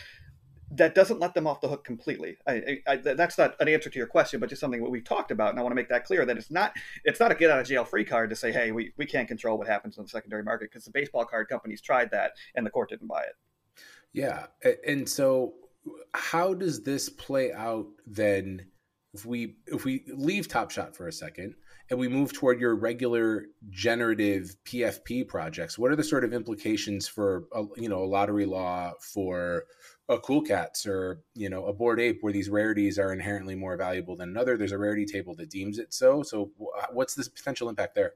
that 0.74 0.94
doesn't 0.94 1.20
let 1.20 1.34
them 1.34 1.46
off 1.46 1.60
the 1.60 1.68
hook 1.68 1.84
completely. 1.84 2.38
I, 2.46 2.78
I, 2.86 2.96
that's 2.96 3.36
not 3.36 3.56
an 3.60 3.68
answer 3.68 3.90
to 3.90 3.98
your 3.98 4.06
question, 4.06 4.40
but 4.40 4.48
just 4.48 4.60
something 4.60 4.82
that 4.82 4.88
we've 4.88 5.04
talked 5.04 5.30
about, 5.30 5.50
and 5.50 5.58
I 5.58 5.62
want 5.62 5.72
to 5.72 5.76
make 5.76 5.90
that 5.90 6.06
clear 6.06 6.24
that 6.24 6.38
it's 6.38 6.50
not 6.50 6.72
it's 7.04 7.20
not 7.20 7.30
a 7.30 7.34
get 7.34 7.50
out 7.50 7.60
of 7.60 7.66
jail 7.66 7.84
free 7.84 8.06
card 8.06 8.30
to 8.30 8.36
say, 8.36 8.52
hey, 8.52 8.72
we, 8.72 8.92
we 8.96 9.04
can't 9.04 9.28
control 9.28 9.58
what 9.58 9.66
happens 9.66 9.98
in 9.98 10.04
the 10.04 10.08
secondary 10.08 10.42
market 10.42 10.70
because 10.70 10.86
the 10.86 10.90
baseball 10.90 11.26
card 11.26 11.48
companies 11.48 11.82
tried 11.82 12.10
that 12.12 12.32
and 12.54 12.64
the 12.64 12.70
court 12.70 12.88
didn't 12.88 13.06
buy 13.06 13.20
it. 13.20 13.36
Yeah, 14.14 14.46
and 14.86 15.06
so 15.06 15.54
how 16.14 16.54
does 16.54 16.82
this 16.82 17.08
play 17.08 17.52
out 17.52 17.88
then? 18.06 18.66
If 19.14 19.26
we 19.26 19.56
if 19.66 19.84
we 19.84 20.04
leave 20.08 20.48
Top 20.48 20.70
Shot 20.70 20.96
for 20.96 21.06
a 21.06 21.12
second, 21.12 21.54
and 21.92 22.00
we 22.00 22.08
move 22.08 22.32
toward 22.32 22.58
your 22.58 22.74
regular 22.74 23.48
generative 23.68 24.56
PFP 24.64 25.28
projects, 25.28 25.78
what 25.78 25.92
are 25.92 25.96
the 25.96 26.02
sort 26.02 26.24
of 26.24 26.32
implications 26.32 27.06
for 27.06 27.44
a, 27.54 27.64
you 27.76 27.86
know 27.86 28.02
a 28.02 28.06
lottery 28.06 28.46
law 28.46 28.92
for 28.98 29.64
a 30.08 30.18
cool 30.18 30.40
cats 30.40 30.86
or 30.86 31.20
you 31.34 31.50
know 31.50 31.66
a 31.66 31.72
Bored 31.74 32.00
Ape 32.00 32.22
where 32.22 32.32
these 32.32 32.48
rarities 32.48 32.98
are 32.98 33.12
inherently 33.12 33.54
more 33.54 33.76
valuable 33.76 34.16
than 34.16 34.30
another? 34.30 34.56
There's 34.56 34.72
a 34.72 34.78
rarity 34.78 35.04
table 35.04 35.34
that 35.34 35.50
deems 35.50 35.78
it 35.78 35.92
so. 35.92 36.22
So 36.22 36.50
uh, 36.80 36.86
what's 36.92 37.14
the 37.14 37.28
potential 37.28 37.68
impact 37.68 37.94
there? 37.94 38.14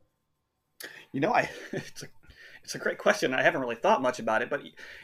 You 1.13 1.21
know, 1.21 1.35
I 1.35 1.51
it's 1.73 2.03
a 2.03 2.07
it's 2.65 2.75
a 2.75 2.79
great 2.79 2.97
question. 2.97 3.35
I 3.35 3.43
haven't 3.43 3.61
really 3.61 3.77
thought 3.77 4.01
much 4.01 4.19
about 4.19 4.41
it, 4.41 4.49
but 4.49 4.63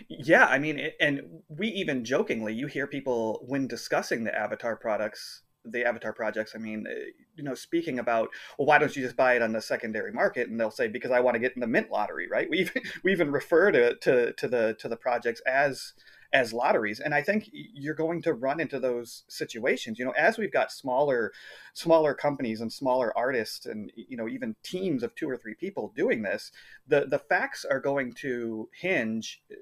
yeah, 0.09 0.47
I 0.47 0.59
mean, 0.59 0.93
and 0.99 1.43
we 1.49 1.69
even 1.69 2.07
jokingly, 2.07 2.55
you 2.55 2.69
hear 2.69 2.87
people 2.87 3.45
when 3.47 3.67
discussing 3.67 4.25
the 4.25 4.35
Avatar 4.35 4.77
products 4.77 5.43
the 5.65 5.87
avatar 5.87 6.13
projects 6.13 6.53
i 6.55 6.59
mean 6.59 6.87
eh, 6.91 7.11
you 7.37 7.43
know 7.43 7.55
speaking 7.55 7.99
about 7.99 8.29
well 8.59 8.67
why 8.67 8.79
don't 8.79 8.97
you 8.97 9.03
just 9.03 9.17
buy 9.17 9.35
it 9.35 9.43
on 9.43 9.53
the 9.53 9.61
secondary 9.61 10.13
market? 10.13 10.49
And 10.49 10.59
they'll 10.59 10.71
say 10.71 10.89
because 10.89 11.11
i 11.11 11.21
want 11.21 11.35
to 11.35 11.41
get 11.41 11.55
in 11.55 11.61
the 11.61 11.67
mint 11.67 11.91
lottery 11.91 12.29
right? 12.29 12.49
We 12.53 12.61
even, 12.61 12.83
we 13.03 13.13
even 13.13 13.33
refer 13.33 13.71
to, 13.73 13.95
to 13.95 14.33
to 14.33 14.49
the 14.49 14.77
to 14.79 14.89
the 14.89 14.97
projects 14.97 15.41
as 15.47 15.95
as 16.33 16.53
lotteries. 16.53 17.01
And 17.01 17.15
i 17.15 17.23
think 17.23 17.49
you're 17.53 17.95
going 17.95 18.23
to 18.23 18.35
run 18.35 18.61
into 18.61 18.79
those 18.79 19.25
situations. 19.29 19.99
You 19.99 20.05
know 20.05 20.13
as 20.13 20.39
we've 20.39 20.53
got 20.53 20.73
smaller 20.73 21.33
smaller 21.73 22.15
companies 22.15 22.61
and 22.61 22.73
smaller 22.73 23.17
artists 23.17 23.67
and 23.67 23.91
you 23.95 24.17
know 24.17 24.29
even 24.29 24.57
teams 24.63 25.03
of 25.03 25.15
two 25.15 25.29
or 25.29 25.37
three 25.37 25.55
people 25.55 25.93
doing 25.97 26.23
this 26.23 26.53
the 26.87 27.07
the 27.07 27.19
facts 27.19 27.65
are 27.65 27.81
going 27.81 28.13
to 28.15 28.69
hinge 28.81 29.43
eh, 29.51 29.55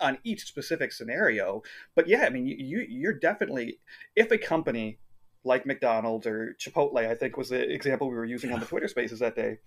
on 0.00 0.18
each 0.22 0.46
specific 0.46 0.92
scenario. 0.92 1.62
But 1.94 2.06
yeah 2.08 2.24
i 2.24 2.30
mean 2.30 2.46
you 2.46 2.86
you're 2.88 3.18
definitely 3.18 3.78
if 4.14 4.30
a 4.30 4.38
company 4.38 4.98
like 5.48 5.66
McDonald's 5.66 6.26
or 6.26 6.54
Chipotle, 6.60 6.98
I 6.98 7.14
think 7.14 7.36
was 7.36 7.48
the 7.48 7.60
example 7.60 8.08
we 8.08 8.14
were 8.14 8.24
using 8.24 8.52
on 8.52 8.60
the 8.60 8.66
Twitter 8.66 8.86
spaces 8.86 9.18
that 9.18 9.34
day. 9.34 9.58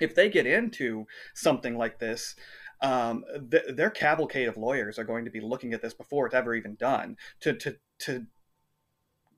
If 0.00 0.14
they 0.14 0.30
get 0.30 0.46
into 0.46 1.06
something 1.34 1.76
like 1.76 1.98
this, 1.98 2.36
um, 2.82 3.24
th- 3.50 3.74
their 3.74 3.90
cavalcade 3.90 4.48
of 4.48 4.56
lawyers 4.56 4.98
are 4.98 5.04
going 5.04 5.24
to 5.24 5.30
be 5.30 5.40
looking 5.40 5.72
at 5.72 5.82
this 5.82 5.94
before 5.94 6.26
it's 6.26 6.34
ever 6.34 6.54
even 6.54 6.74
done 6.74 7.16
to 7.40 7.54
to 7.54 7.76
to 8.00 8.26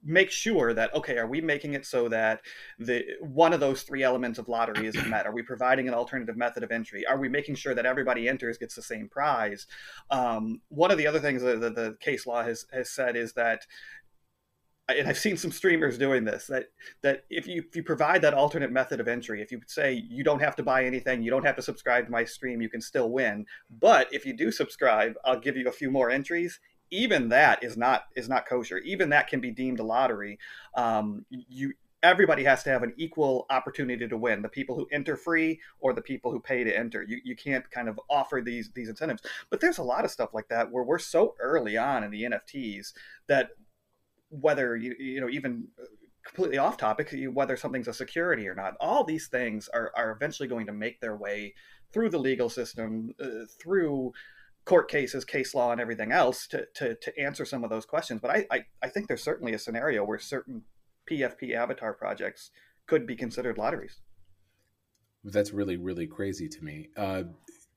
make 0.05 0.29
sure 0.29 0.73
that 0.73 0.93
okay 0.93 1.17
are 1.17 1.27
we 1.27 1.41
making 1.41 1.73
it 1.73 1.85
so 1.85 2.07
that 2.07 2.41
the 2.77 3.03
one 3.21 3.53
of 3.53 3.59
those 3.59 3.81
three 3.81 4.03
elements 4.03 4.37
of 4.37 4.47
lottery 4.47 4.85
is 4.85 4.95
met 5.07 5.25
are 5.25 5.33
we 5.33 5.41
providing 5.41 5.87
an 5.87 5.93
alternative 5.93 6.37
method 6.37 6.63
of 6.63 6.71
entry? 6.71 7.05
Are 7.07 7.17
we 7.17 7.29
making 7.29 7.55
sure 7.55 7.73
that 7.73 7.85
everybody 7.85 8.27
enters 8.27 8.57
gets 8.57 8.75
the 8.75 8.81
same 8.81 9.09
prize? 9.09 9.65
Um, 10.11 10.61
one 10.69 10.91
of 10.91 10.97
the 10.97 11.07
other 11.07 11.19
things 11.19 11.41
that 11.41 11.59
the, 11.59 11.69
the 11.69 11.97
case 11.99 12.27
law 12.27 12.43
has, 12.43 12.65
has 12.71 12.89
said 12.89 13.15
is 13.15 13.33
that 13.33 13.65
and 14.87 15.07
I've 15.07 15.17
seen 15.17 15.35
some 15.35 15.51
streamers 15.51 15.97
doing 15.97 16.25
this 16.25 16.47
that 16.47 16.65
that 17.01 17.23
if 17.29 17.47
you 17.47 17.63
if 17.67 17.75
you 17.75 17.83
provide 17.83 18.21
that 18.21 18.33
alternate 18.33 18.71
method 18.71 18.99
of 18.99 19.07
entry, 19.07 19.41
if 19.41 19.51
you 19.51 19.61
say 19.65 19.93
you 19.93 20.23
don't 20.23 20.41
have 20.41 20.55
to 20.57 20.63
buy 20.63 20.85
anything, 20.85 21.23
you 21.23 21.31
don't 21.31 21.45
have 21.45 21.55
to 21.55 21.61
subscribe 21.61 22.05
to 22.05 22.11
my 22.11 22.23
stream, 22.23 22.61
you 22.61 22.69
can 22.69 22.81
still 22.81 23.09
win. 23.09 23.45
But 23.69 24.13
if 24.13 24.25
you 24.25 24.33
do 24.33 24.51
subscribe, 24.51 25.15
I'll 25.25 25.39
give 25.39 25.57
you 25.57 25.67
a 25.67 25.71
few 25.71 25.89
more 25.89 26.09
entries. 26.09 26.59
Even 26.91 27.29
that 27.29 27.63
is 27.63 27.77
not 27.77 28.05
is 28.15 28.29
not 28.29 28.47
kosher. 28.47 28.77
Even 28.79 29.09
that 29.09 29.27
can 29.27 29.39
be 29.39 29.51
deemed 29.51 29.79
a 29.79 29.83
lottery. 29.83 30.37
Um, 30.75 31.25
you 31.29 31.73
everybody 32.03 32.43
has 32.43 32.61
to 32.61 32.69
have 32.69 32.83
an 32.83 32.93
equal 32.97 33.47
opportunity 33.49 34.07
to 34.07 34.17
win 34.17 34.43
the 34.43 34.49
people 34.49 34.75
who 34.75 34.87
enter 34.91 35.17
free 35.17 35.59
or 35.79 35.91
the 35.91 36.01
people 36.01 36.31
who 36.31 36.39
pay 36.39 36.63
to 36.63 36.77
enter 36.77 37.01
you, 37.01 37.19
you 37.23 37.35
can't 37.35 37.69
kind 37.71 37.89
of 37.89 37.99
offer 38.11 38.41
these 38.45 38.69
these 38.75 38.89
incentives 38.89 39.23
but 39.49 39.59
there's 39.59 39.79
a 39.79 39.83
lot 39.83 40.05
of 40.05 40.11
stuff 40.11 40.31
like 40.31 40.47
that 40.47 40.71
where 40.71 40.83
we're 40.83 40.99
so 40.99 41.33
early 41.39 41.77
on 41.77 42.03
in 42.03 42.11
the 42.11 42.23
nfts 42.23 42.93
that 43.27 43.49
whether 44.29 44.75
you 44.75 44.95
you 44.99 45.21
know 45.21 45.29
even 45.29 45.67
uh, 45.79 45.85
completely 46.25 46.57
off 46.57 46.77
topic 46.77 47.15
whether 47.33 47.55
something's 47.55 47.87
a 47.87 47.93
security 47.93 48.47
or 48.47 48.55
not 48.55 48.73
all 48.79 49.03
these 49.03 49.27
things 49.27 49.69
are, 49.69 49.91
are 49.95 50.11
eventually 50.11 50.49
going 50.49 50.65
to 50.65 50.73
make 50.73 50.99
their 50.99 51.15
way 51.15 51.53
through 51.93 52.09
the 52.09 52.17
legal 52.17 52.49
system 52.49 53.13
uh, 53.21 53.45
through 53.61 54.11
court 54.65 54.89
cases 54.89 55.23
case 55.23 55.53
law 55.53 55.71
and 55.71 55.79
everything 55.79 56.11
else 56.11 56.47
to, 56.47 56.65
to, 56.73 56.95
to 56.95 57.19
answer 57.19 57.45
some 57.45 57.63
of 57.63 57.69
those 57.69 57.85
questions. 57.85 58.19
But 58.19 58.31
I, 58.31 58.45
I, 58.51 58.65
I 58.81 58.89
think 58.89 59.07
there's 59.07 59.23
certainly 59.23 59.53
a 59.53 59.59
scenario 59.59 60.03
where 60.03 60.19
certain 60.19 60.63
pfp 61.09 61.53
avatar 61.53 61.93
projects 61.93 62.49
could 62.87 63.05
be 63.05 63.15
considered 63.15 63.59
lotteries. 63.59 64.01
That's 65.23 65.51
really 65.53 65.77
really 65.77 66.07
crazy 66.07 66.49
to 66.49 66.63
me. 66.63 66.89
Uh, 66.97 67.23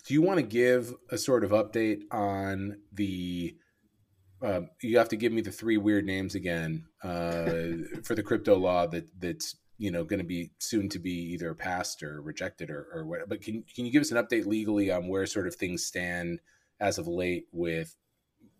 do 0.06 0.14
you 0.14 0.22
want 0.22 0.38
to 0.38 0.46
give 0.46 0.94
a 1.10 1.18
sort 1.18 1.44
of 1.44 1.50
update 1.50 2.02
on 2.10 2.78
the 2.92 3.54
uh, 4.42 4.60
you 4.82 4.98
have 4.98 5.08
to 5.08 5.16
give 5.16 5.32
me 5.32 5.40
the 5.40 5.50
three 5.50 5.76
weird 5.76 6.04
names 6.04 6.34
again 6.34 6.84
uh, 7.02 7.72
for 8.04 8.14
the 8.14 8.22
crypto 8.22 8.56
law 8.56 8.86
that 8.86 9.08
that's 9.20 9.56
you 9.78 9.90
know 9.90 10.04
going 10.04 10.18
to 10.18 10.24
be 10.24 10.50
soon 10.58 10.88
to 10.88 10.98
be 10.98 11.32
either 11.32 11.54
passed 11.54 12.02
or 12.02 12.20
rejected 12.20 12.70
or, 12.70 12.88
or 12.92 13.06
what. 13.06 13.28
But 13.28 13.42
can 13.42 13.64
can 13.74 13.86
you 13.86 13.92
give 13.92 14.02
us 14.02 14.10
an 14.10 14.18
update 14.18 14.46
legally 14.46 14.90
on 14.90 15.08
where 15.08 15.26
sort 15.26 15.46
of 15.46 15.54
things 15.54 15.84
stand 15.84 16.40
as 16.80 16.98
of 16.98 17.08
late 17.08 17.46
with 17.52 17.96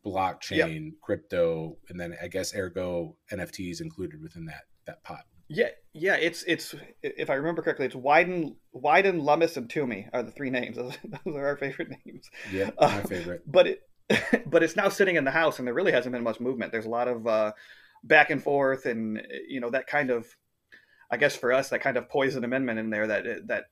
blockchain, 0.04 0.84
yep. 0.86 0.94
crypto, 1.02 1.76
and 1.88 2.00
then 2.00 2.16
I 2.22 2.28
guess 2.28 2.54
ergo 2.54 3.16
NFTs 3.32 3.80
included 3.80 4.22
within 4.22 4.46
that 4.46 4.62
that 4.86 5.02
pot? 5.04 5.24
Yeah, 5.50 5.68
yeah, 5.94 6.16
it's 6.16 6.42
it's 6.42 6.74
if 7.02 7.30
I 7.30 7.34
remember 7.34 7.62
correctly, 7.62 7.86
it's 7.86 7.94
Wyden, 7.94 8.56
Wyden, 8.74 9.22
Lummis, 9.22 9.56
and 9.56 9.68
Toomey 9.68 10.06
are 10.12 10.22
the 10.22 10.30
three 10.30 10.50
names. 10.50 10.76
Those, 10.76 10.96
are 11.26 11.46
our 11.46 11.56
favorite 11.56 11.88
names. 12.04 12.28
Yeah, 12.52 12.70
my 12.78 13.02
favorite. 13.02 13.40
Uh, 13.40 13.50
but 13.50 13.66
it 13.66 13.87
but 14.46 14.62
it's 14.62 14.76
now 14.76 14.88
sitting 14.88 15.16
in 15.16 15.24
the 15.24 15.30
house, 15.30 15.58
and 15.58 15.66
there 15.66 15.74
really 15.74 15.92
hasn't 15.92 16.12
been 16.12 16.22
much 16.22 16.40
movement. 16.40 16.72
There's 16.72 16.86
a 16.86 16.90
lot 16.90 17.08
of 17.08 17.26
uh, 17.26 17.52
back 18.04 18.30
and 18.30 18.42
forth, 18.42 18.86
and 18.86 19.20
you 19.46 19.60
know 19.60 19.70
that 19.70 19.86
kind 19.86 20.10
of, 20.10 20.26
I 21.10 21.16
guess 21.16 21.36
for 21.36 21.52
us, 21.52 21.68
that 21.70 21.80
kind 21.80 21.96
of 21.96 22.08
poison 22.08 22.44
amendment 22.44 22.78
in 22.78 22.90
there 22.90 23.06
that 23.06 23.46
that 23.48 23.64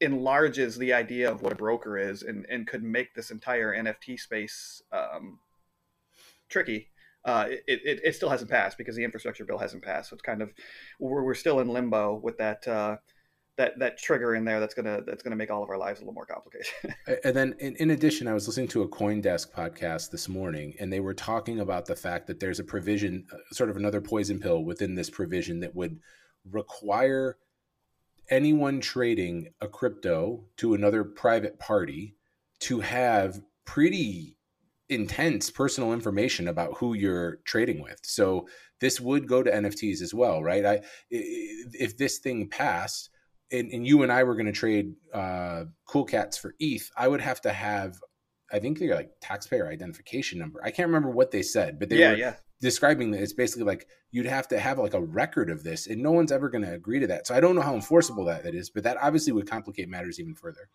enlarges 0.00 0.78
the 0.78 0.92
idea 0.92 1.30
of 1.30 1.42
what 1.42 1.52
a 1.52 1.56
broker 1.56 1.96
is, 1.96 2.22
and 2.22 2.44
and 2.50 2.66
could 2.66 2.82
make 2.82 3.14
this 3.14 3.30
entire 3.30 3.74
NFT 3.74 4.18
space 4.18 4.82
um, 4.92 5.38
tricky. 6.48 6.88
uh, 7.24 7.46
it, 7.48 7.80
it, 7.84 8.00
it, 8.02 8.14
still 8.14 8.30
hasn't 8.30 8.50
passed 8.50 8.78
because 8.78 8.96
the 8.96 9.04
infrastructure 9.04 9.44
bill 9.44 9.58
hasn't 9.58 9.82
passed. 9.82 10.10
So 10.10 10.14
it's 10.14 10.22
kind 10.22 10.40
of 10.42 10.52
we're, 10.98 11.22
we're 11.22 11.34
still 11.34 11.60
in 11.60 11.68
limbo 11.68 12.14
with 12.14 12.38
that 12.38 12.66
uh, 12.66 12.96
that 13.60 13.78
that 13.78 13.98
trigger 13.98 14.34
in 14.34 14.44
there 14.44 14.58
that's 14.58 14.72
gonna 14.72 15.02
that's 15.06 15.22
gonna 15.22 15.36
make 15.36 15.50
all 15.50 15.62
of 15.62 15.68
our 15.68 15.76
lives 15.76 16.00
a 16.00 16.02
little 16.02 16.14
more 16.14 16.24
complicated. 16.24 16.66
and 17.24 17.36
then 17.36 17.54
in, 17.58 17.76
in, 17.76 17.90
addition, 17.90 18.26
I 18.26 18.32
was 18.32 18.46
listening 18.46 18.68
to 18.68 18.82
a 18.82 18.88
CoinDesk 18.88 19.52
podcast 19.52 20.10
this 20.10 20.30
morning, 20.30 20.74
and 20.80 20.90
they 20.90 21.00
were 21.00 21.12
talking 21.12 21.60
about 21.60 21.84
the 21.84 21.94
fact 21.94 22.26
that 22.28 22.40
there's 22.40 22.58
a 22.58 22.64
provision, 22.64 23.26
uh, 23.30 23.36
sort 23.52 23.68
of 23.68 23.76
another 23.76 24.00
poison 24.00 24.40
pill 24.40 24.64
within 24.64 24.94
this 24.94 25.10
provision 25.10 25.60
that 25.60 25.74
would 25.74 26.00
require 26.50 27.36
anyone 28.30 28.80
trading 28.80 29.48
a 29.60 29.68
crypto 29.68 30.42
to 30.56 30.72
another 30.72 31.04
private 31.04 31.58
party 31.58 32.14
to 32.60 32.80
have 32.80 33.42
pretty 33.66 34.38
intense 34.88 35.50
personal 35.50 35.92
information 35.92 36.48
about 36.48 36.78
who 36.78 36.94
you're 36.94 37.36
trading 37.44 37.82
with. 37.82 38.00
So 38.04 38.48
this 38.80 39.00
would 39.02 39.28
go 39.28 39.42
to 39.42 39.50
NFTs 39.50 40.00
as 40.00 40.14
well, 40.14 40.42
right? 40.42 40.64
I 40.64 40.80
if 41.10 41.98
this 41.98 42.18
thing 42.20 42.48
passed 42.48 43.10
and, 43.52 43.70
and 43.72 43.86
you 43.86 44.02
and 44.02 44.12
I 44.12 44.24
were 44.24 44.34
going 44.34 44.46
to 44.46 44.52
trade 44.52 44.94
uh, 45.12 45.64
Cool 45.86 46.04
Cats 46.04 46.38
for 46.38 46.54
ETH, 46.58 46.90
I 46.96 47.08
would 47.08 47.20
have 47.20 47.40
to 47.42 47.52
have 47.52 47.96
I 48.52 48.58
think 48.58 48.78
they're 48.78 48.94
like 48.94 49.12
taxpayer 49.20 49.68
identification 49.68 50.38
number. 50.38 50.60
I 50.64 50.70
can't 50.70 50.88
remember 50.88 51.10
what 51.10 51.30
they 51.30 51.42
said, 51.42 51.78
but 51.78 51.88
they 51.88 51.98
yeah, 51.98 52.10
were 52.10 52.16
yeah. 52.16 52.34
describing 52.60 53.12
that 53.12 53.22
it's 53.22 53.32
basically 53.32 53.64
like 53.64 53.86
you'd 54.10 54.26
have 54.26 54.48
to 54.48 54.58
have 54.58 54.78
like 54.78 54.94
a 54.94 55.00
record 55.00 55.50
of 55.50 55.62
this, 55.62 55.86
and 55.86 56.02
no 56.02 56.10
one's 56.10 56.32
ever 56.32 56.48
going 56.48 56.64
to 56.64 56.74
agree 56.74 56.98
to 57.00 57.06
that. 57.08 57.26
So 57.26 57.34
I 57.34 57.40
don't 57.40 57.54
know 57.54 57.62
how 57.62 57.74
enforceable 57.74 58.24
that, 58.24 58.44
that 58.44 58.54
is, 58.54 58.70
but 58.70 58.82
that 58.84 58.96
obviously 59.00 59.32
would 59.32 59.48
complicate 59.48 59.88
matters 59.88 60.18
even 60.18 60.34
further. 60.34 60.68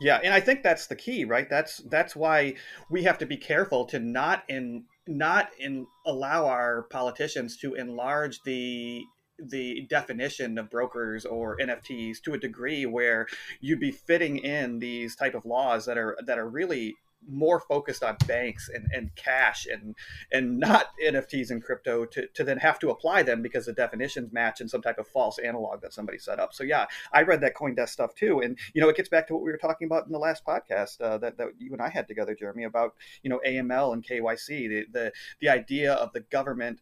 Yeah, 0.00 0.20
and 0.22 0.32
I 0.32 0.40
think 0.40 0.62
that's 0.62 0.86
the 0.86 0.96
key, 0.96 1.24
right? 1.24 1.48
That's 1.50 1.78
that's 1.90 2.16
why 2.16 2.54
we 2.90 3.02
have 3.02 3.18
to 3.18 3.26
be 3.26 3.36
careful 3.36 3.84
to 3.86 3.98
not 3.98 4.44
in 4.48 4.84
not 5.06 5.50
in 5.58 5.86
allow 6.06 6.46
our 6.46 6.84
politicians 6.90 7.58
to 7.58 7.74
enlarge 7.74 8.40
the 8.44 9.04
the 9.42 9.86
definition 9.88 10.58
of 10.58 10.70
brokers 10.70 11.24
or 11.24 11.56
NFTs 11.58 12.22
to 12.22 12.34
a 12.34 12.38
degree 12.38 12.86
where 12.86 13.26
you'd 13.60 13.80
be 13.80 13.92
fitting 13.92 14.38
in 14.38 14.78
these 14.78 15.16
type 15.16 15.34
of 15.34 15.44
laws 15.44 15.86
that 15.86 15.98
are 15.98 16.16
that 16.26 16.38
are 16.38 16.48
really 16.48 16.96
more 17.28 17.60
focused 17.60 18.02
on 18.02 18.16
banks 18.26 18.68
and, 18.72 18.88
and 18.92 19.14
cash 19.14 19.66
and 19.66 19.94
and 20.32 20.58
not 20.58 20.86
NFTs 21.04 21.50
and 21.50 21.62
crypto 21.62 22.04
to, 22.06 22.26
to 22.28 22.44
then 22.44 22.58
have 22.58 22.78
to 22.78 22.90
apply 22.90 23.22
them 23.22 23.42
because 23.42 23.66
the 23.66 23.72
definitions 23.72 24.32
match 24.32 24.60
in 24.60 24.68
some 24.68 24.82
type 24.82 24.98
of 24.98 25.06
false 25.06 25.38
analog 25.38 25.82
that 25.82 25.92
somebody 25.92 26.18
set 26.18 26.38
up. 26.38 26.54
So 26.54 26.64
yeah, 26.64 26.86
I 27.12 27.22
read 27.22 27.40
that 27.42 27.54
CoinDesk 27.54 27.90
stuff 27.90 28.14
too, 28.14 28.40
and 28.40 28.58
you 28.74 28.80
know 28.80 28.88
it 28.88 28.96
gets 28.96 29.08
back 29.08 29.26
to 29.28 29.34
what 29.34 29.42
we 29.42 29.50
were 29.50 29.58
talking 29.58 29.86
about 29.86 30.06
in 30.06 30.12
the 30.12 30.18
last 30.18 30.44
podcast 30.44 31.00
uh, 31.00 31.18
that 31.18 31.36
that 31.38 31.48
you 31.58 31.72
and 31.72 31.82
I 31.82 31.88
had 31.88 32.08
together, 32.08 32.34
Jeremy, 32.34 32.64
about 32.64 32.94
you 33.22 33.30
know 33.30 33.40
AML 33.46 33.92
and 33.92 34.04
KYC, 34.04 34.68
the 34.68 34.86
the 34.92 35.12
the 35.40 35.48
idea 35.48 35.92
of 35.94 36.12
the 36.12 36.20
government 36.20 36.80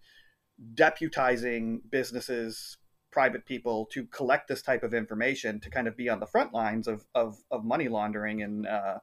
deputizing 0.74 1.80
businesses 1.90 2.76
private 3.10 3.46
people 3.46 3.86
to 3.86 4.04
collect 4.06 4.48
this 4.48 4.62
type 4.62 4.82
of 4.82 4.92
information 4.92 5.58
to 5.60 5.70
kind 5.70 5.88
of 5.88 5.96
be 5.96 6.08
on 6.08 6.20
the 6.20 6.26
front 6.26 6.52
lines 6.52 6.86
of, 6.86 7.06
of, 7.14 7.38
of 7.50 7.64
money 7.64 7.88
laundering 7.88 8.42
and 8.42 8.66
uh, 8.66 8.98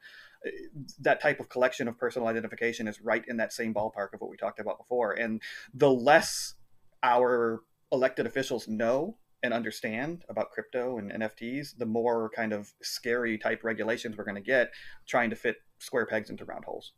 that 1.00 1.22
type 1.22 1.40
of 1.40 1.50
collection 1.50 1.88
of 1.88 1.98
personal 1.98 2.28
identification 2.28 2.88
is 2.88 3.02
right 3.02 3.24
in 3.28 3.38
that 3.38 3.54
same 3.54 3.74
ballpark 3.74 4.14
of 4.14 4.22
what 4.22 4.30
we 4.30 4.38
talked 4.38 4.60
about 4.60 4.78
before. 4.78 5.14
And 5.14 5.42
the 5.74 5.92
less 5.92 6.54
our 7.04 7.62
elected 7.92 8.26
officials 8.26 8.68
know 8.68 9.18
and 9.44 9.54
understand 9.54 10.26
about 10.30 10.52
crypto 10.52 10.98
and 10.98 11.12
NFTs, 11.12 11.78
the 11.78 11.86
more 11.86 12.30
kind 12.36 12.54
of 12.54 12.74
scary 12.82 13.38
type 13.38 13.64
regulations 13.64 14.18
we're 14.18 14.24
going 14.24 14.36
to 14.36 14.42
get 14.42 14.72
trying 15.08 15.30
to 15.30 15.36
fit 15.36 15.58
square 15.80 16.06
pegs 16.06 16.30
into 16.30 16.46
round 16.46 16.66
holes. 16.66 16.94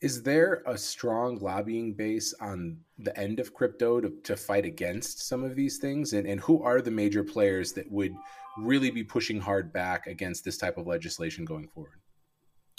Is 0.00 0.22
there 0.22 0.62
a 0.66 0.78
strong 0.78 1.38
lobbying 1.38 1.92
base 1.94 2.32
on 2.40 2.78
the 2.98 3.16
end 3.18 3.40
of 3.40 3.52
crypto 3.52 4.00
to, 4.00 4.12
to 4.24 4.36
fight 4.36 4.64
against 4.64 5.26
some 5.26 5.42
of 5.42 5.56
these 5.56 5.78
things? 5.78 6.12
And, 6.12 6.26
and 6.26 6.40
who 6.40 6.62
are 6.62 6.80
the 6.80 6.90
major 6.90 7.24
players 7.24 7.72
that 7.72 7.90
would 7.90 8.14
really 8.58 8.90
be 8.90 9.02
pushing 9.02 9.40
hard 9.40 9.72
back 9.72 10.06
against 10.06 10.44
this 10.44 10.56
type 10.56 10.78
of 10.78 10.86
legislation 10.86 11.44
going 11.44 11.68
forward? 11.68 12.00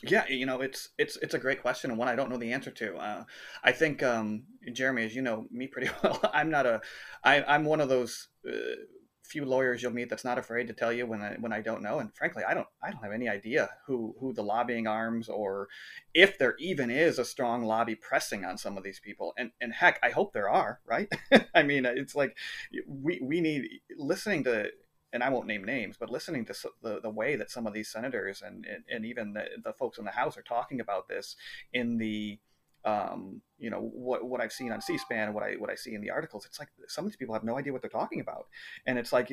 Yeah, 0.01 0.25
you 0.29 0.45
know, 0.45 0.61
it's 0.61 0.89
it's 0.97 1.17
it's 1.17 1.33
a 1.33 1.39
great 1.39 1.61
question 1.61 1.91
and 1.91 1.99
one 1.99 2.07
I 2.07 2.15
don't 2.15 2.29
know 2.29 2.37
the 2.37 2.53
answer 2.53 2.71
to. 2.71 2.95
Uh, 2.95 3.23
I 3.63 3.73
think 3.73 4.01
um, 4.01 4.43
Jeremy, 4.71 5.03
as 5.03 5.13
you 5.13 5.21
know 5.21 5.45
me 5.51 5.67
pretty 5.67 5.89
well, 6.03 6.21
I'm 6.33 6.49
not 6.49 6.65
a, 6.65 6.79
I, 7.23 7.43
I'm 7.43 7.65
one 7.65 7.81
of 7.81 7.89
those 7.89 8.29
uh, 8.47 8.75
few 9.29 9.45
lawyers 9.45 9.81
you'll 9.81 9.93
meet 9.93 10.09
that's 10.09 10.25
not 10.25 10.37
afraid 10.37 10.67
to 10.67 10.73
tell 10.73 10.91
you 10.91 11.05
when 11.05 11.21
I 11.21 11.35
when 11.39 11.53
I 11.53 11.61
don't 11.61 11.83
know. 11.83 11.99
And 11.99 12.13
frankly, 12.15 12.43
I 12.43 12.53
don't 12.53 12.67
I 12.83 12.91
don't 12.91 13.03
have 13.03 13.13
any 13.13 13.29
idea 13.29 13.69
who 13.85 14.15
who 14.19 14.33
the 14.33 14.43
lobbying 14.43 14.87
arms 14.87 15.29
or 15.29 15.67
if 16.13 16.37
there 16.37 16.55
even 16.59 16.89
is 16.89 17.19
a 17.19 17.25
strong 17.25 17.63
lobby 17.63 17.95
pressing 17.95 18.43
on 18.43 18.57
some 18.57 18.77
of 18.77 18.83
these 18.83 18.99
people. 18.99 19.33
And 19.37 19.51
and 19.61 19.73
heck, 19.73 19.99
I 20.03 20.09
hope 20.09 20.33
there 20.33 20.49
are. 20.49 20.79
Right? 20.85 21.11
I 21.55 21.63
mean, 21.63 21.85
it's 21.85 22.15
like 22.15 22.35
we 22.87 23.19
we 23.21 23.41
need 23.41 23.67
listening 23.97 24.43
to 24.45 24.71
and 25.11 25.23
I 25.23 25.29
won't 25.29 25.47
name 25.47 25.63
names, 25.63 25.97
but 25.99 26.11
listening 26.11 26.45
to 26.45 26.53
the, 26.81 26.99
the 27.01 27.09
way 27.09 27.35
that 27.35 27.49
some 27.49 27.65
of 27.65 27.73
these 27.73 27.89
senators 27.89 28.43
and, 28.45 28.65
and, 28.65 28.83
and 28.91 29.05
even 29.05 29.33
the, 29.33 29.45
the 29.63 29.73
folks 29.73 29.97
in 29.97 30.05
the 30.05 30.11
House 30.11 30.37
are 30.37 30.43
talking 30.43 30.79
about 30.79 31.07
this 31.07 31.35
in 31.73 31.97
the, 31.97 32.37
um, 32.89 33.41
you 33.57 33.69
know, 33.69 33.81
what, 34.07 34.19
what 34.29 34.41
I've 34.41 34.51
seen 34.59 34.71
on 34.71 34.81
C-SPAN 34.81 35.25
and 35.27 35.33
what 35.35 35.43
I, 35.43 35.51
what 35.61 35.69
I 35.69 35.75
see 35.75 35.93
in 35.95 36.01
the 36.01 36.11
articles, 36.11 36.45
it's 36.45 36.59
like 36.59 36.69
some 36.87 37.05
of 37.05 37.11
these 37.11 37.17
people 37.17 37.35
have 37.35 37.43
no 37.43 37.57
idea 37.57 37.73
what 37.73 37.81
they're 37.81 37.89
talking 38.01 38.21
about. 38.21 38.45
And 38.85 38.97
it's 38.97 39.13
like, 39.17 39.29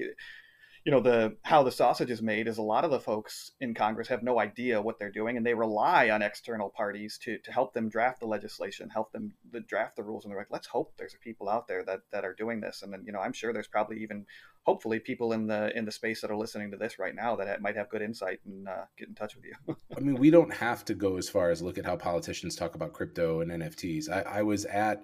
you 0.87 0.93
know 0.93 1.01
the 1.01 1.37
how 1.43 1.65
the 1.65 1.73
sausage 1.73 2.13
is 2.13 2.23
made 2.23 2.47
is 2.47 2.59
a 2.59 2.63
lot 2.63 2.85
of 2.85 2.93
the 2.93 3.01
folks 3.01 3.51
in 3.61 3.75
Congress 3.75 4.07
have 4.07 4.23
no 4.23 4.39
idea 4.39 4.81
what 4.81 5.01
they're 5.01 5.11
doing, 5.11 5.37
and 5.37 5.45
they 5.45 5.53
rely 5.53 6.11
on 6.11 6.23
external 6.23 6.71
parties 6.71 7.19
to 7.25 7.39
to 7.39 7.51
help 7.51 7.75
them 7.75 7.89
draft 7.89 8.21
the 8.21 8.27
legislation, 8.27 8.89
help 8.89 9.11
them 9.11 9.33
the, 9.51 9.59
draft 9.59 9.97
the 9.97 10.05
rules, 10.05 10.25
and 10.25 10.31
they're 10.31 10.39
like, 10.39 10.47
let's 10.53 10.69
hope 10.69 10.93
there's 10.97 11.17
people 11.21 11.49
out 11.49 11.67
there 11.67 11.85
that 11.85 12.03
that 12.13 12.25
are 12.25 12.35
doing 12.35 12.61
this, 12.61 12.83
and 12.83 12.93
then 12.93 13.03
you 13.05 13.11
know 13.11 13.19
I'm 13.19 13.33
sure 13.33 13.53
there's 13.53 13.67
probably 13.67 14.01
even 14.01 14.27
hopefully 14.63 15.01
people 15.01 15.33
in 15.33 15.49
the 15.49 15.77
in 15.77 15.87
the 15.87 15.91
space 15.91 16.21
that 16.21 16.31
are 16.31 16.37
listening 16.37 16.71
to 16.71 16.77
this 16.77 17.01
right 17.01 17.17
now 17.17 17.35
that 17.35 17.61
might 17.61 17.75
have 17.75 17.91
good 17.91 18.03
insight 18.03 18.39
and 18.47 18.69
uh, 18.69 18.85
get 18.97 19.09
in 19.09 19.17
touch 19.17 19.35
with 19.35 19.45
you. 19.45 19.77
I 19.97 19.99
mean, 19.99 20.15
we 20.15 20.31
don't 20.31 20.55
have 20.55 20.85
to 20.85 20.95
go 20.95 21.17
as 21.17 21.29
far 21.29 21.51
as 21.51 21.63
look 21.63 21.79
at 21.79 21.85
how 21.85 21.97
politicians 21.97 22.55
talk 22.55 22.77
about 22.77 22.93
crypto 22.93 23.41
and 23.41 23.51
NFTs. 23.51 24.09
I, 24.09 24.39
I 24.39 24.43
was 24.43 24.65
at 24.67 25.03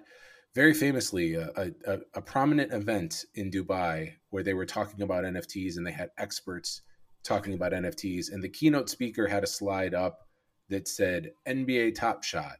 very 0.55 0.73
famously 0.73 1.35
uh, 1.35 1.47
a, 1.55 1.71
a, 1.85 1.99
a, 2.15 2.21
prominent 2.21 2.71
event 2.71 3.25
in 3.33 3.49
Dubai 3.49 4.13
where 4.29 4.43
they 4.43 4.53
were 4.53 4.65
talking 4.65 5.01
about 5.01 5.23
NFTs 5.23 5.77
and 5.77 5.85
they 5.85 5.91
had 5.91 6.11
experts 6.17 6.81
talking 7.23 7.53
about 7.53 7.71
NFTs. 7.71 8.31
And 8.31 8.43
the 8.43 8.49
keynote 8.49 8.89
speaker 8.89 9.27
had 9.27 9.43
a 9.43 9.47
slide 9.47 9.93
up 9.93 10.27
that 10.69 10.87
said 10.87 11.31
NBA 11.47 11.95
Top 11.95 12.23
Shot, 12.23 12.57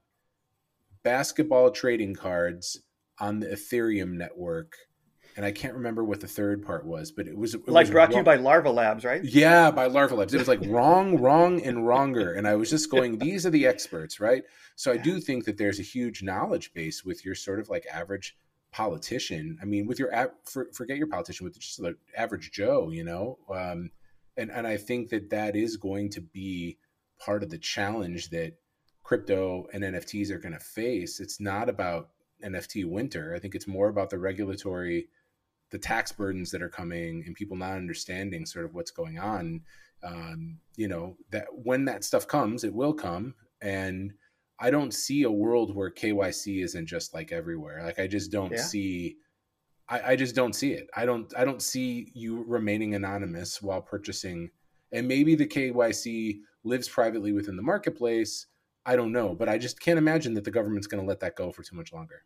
basketball 1.03 1.69
trading 1.71 2.15
cards 2.15 2.81
on 3.19 3.39
the 3.39 3.47
Ethereum 3.47 4.13
network 4.13 4.75
and 5.35 5.45
I 5.45 5.51
can't 5.51 5.73
remember 5.73 6.03
what 6.03 6.19
the 6.19 6.27
third 6.27 6.63
part 6.63 6.85
was, 6.85 7.11
but 7.11 7.27
it 7.27 7.35
was 7.35 7.55
it 7.55 7.67
like 7.67 7.83
was 7.83 7.91
brought 7.91 8.09
wrong. 8.09 8.11
to 8.11 8.17
you 8.17 8.23
by 8.23 8.35
Larva 8.35 8.71
Labs, 8.71 9.03
right? 9.03 9.23
Yeah, 9.23 9.71
by 9.71 9.87
Larva 9.87 10.15
Labs. 10.15 10.33
It 10.33 10.39
was 10.39 10.47
like 10.47 10.61
wrong, 10.65 11.19
wrong, 11.19 11.61
and 11.61 11.87
wronger, 11.87 12.33
and 12.33 12.47
I 12.47 12.55
was 12.55 12.69
just 12.69 12.91
going, 12.91 13.17
these 13.17 13.45
are 13.45 13.49
the 13.49 13.65
experts, 13.65 14.19
right? 14.19 14.43
So 14.75 14.91
I 14.91 14.97
do 14.97 15.19
think 15.19 15.45
that 15.45 15.57
there's 15.57 15.79
a 15.79 15.83
huge 15.83 16.23
knowledge 16.23 16.73
base 16.73 17.03
with 17.03 17.25
your 17.25 17.35
sort 17.35 17.59
of 17.59 17.69
like 17.69 17.85
average 17.91 18.37
politician. 18.71 19.57
I 19.61 19.65
mean, 19.65 19.87
with 19.87 19.99
your 19.99 20.33
for, 20.45 20.67
forget 20.73 20.97
your 20.97 21.07
politician, 21.07 21.45
with 21.45 21.59
just 21.59 21.81
the 21.81 21.95
average 22.17 22.51
Joe, 22.51 22.89
you 22.91 23.03
know, 23.03 23.39
um, 23.49 23.91
and 24.37 24.51
and 24.51 24.67
I 24.67 24.77
think 24.77 25.09
that 25.09 25.29
that 25.31 25.55
is 25.55 25.77
going 25.77 26.09
to 26.11 26.21
be 26.21 26.77
part 27.19 27.43
of 27.43 27.49
the 27.49 27.57
challenge 27.57 28.29
that 28.29 28.53
crypto 29.03 29.67
and 29.73 29.83
NFTs 29.83 30.31
are 30.31 30.39
going 30.39 30.53
to 30.53 30.59
face. 30.59 31.19
It's 31.19 31.39
not 31.39 31.69
about 31.69 32.09
NFT 32.43 32.85
winter. 32.85 33.33
I 33.35 33.39
think 33.39 33.55
it's 33.55 33.67
more 33.67 33.89
about 33.89 34.09
the 34.09 34.19
regulatory 34.19 35.07
the 35.73 35.79
tax 35.79 36.11
burdens 36.11 36.51
that 36.51 36.61
are 36.61 36.69
coming 36.69 37.23
and 37.25 37.35
people 37.35 37.57
not 37.57 37.71
understanding 37.71 38.45
sort 38.45 38.63
of 38.63 38.75
what's 38.75 38.91
going 38.91 39.17
on 39.17 39.59
um, 40.03 40.59
you 40.75 40.87
know 40.87 41.17
that 41.31 41.47
when 41.51 41.85
that 41.85 42.03
stuff 42.03 42.27
comes 42.27 42.63
it 42.63 42.73
will 42.73 42.93
come. 42.93 43.33
And 43.61 44.13
i 44.59 44.69
don't 44.69 44.93
see 44.93 45.23
a 45.23 45.31
world 45.31 45.75
where 45.75 45.89
kyc 45.89 46.63
isn't 46.63 46.85
just 46.85 47.13
like 47.13 47.31
everywhere. 47.31 47.83
Like 47.83 47.99
i 47.99 48.05
just 48.05 48.31
don't 48.31 48.53
yeah. 48.53 48.61
see 48.61 49.17
I, 49.89 50.11
I 50.11 50.15
just 50.15 50.35
don't 50.35 50.53
see 50.53 50.73
it. 50.73 50.87
I 50.95 51.05
don't 51.05 51.33
i 51.35 51.43
don't 51.43 51.61
see 51.61 52.11
you 52.13 52.43
remaining 52.47 52.93
anonymous 52.93 53.61
while 53.61 53.81
purchasing 53.81 54.51
and 54.91 55.07
maybe 55.07 55.33
the 55.33 55.47
kyc 55.47 56.39
lives 56.63 56.87
privately 56.87 57.33
within 57.33 57.57
the 57.57 57.63
marketplace. 57.63 58.45
I 58.85 58.95
don't 58.95 59.13
know 59.13 59.33
but 59.33 59.49
i 59.49 59.57
just 59.57 59.79
can't 59.79 59.97
imagine 59.97 60.33
that 60.35 60.43
the 60.43 60.51
government's 60.51 60.87
going 60.87 61.01
to 61.01 61.07
let 61.07 61.21
that 61.21 61.37
go 61.37 61.51
for 61.51 61.63
too 61.63 61.75
much 61.75 61.93
longer 61.93 62.25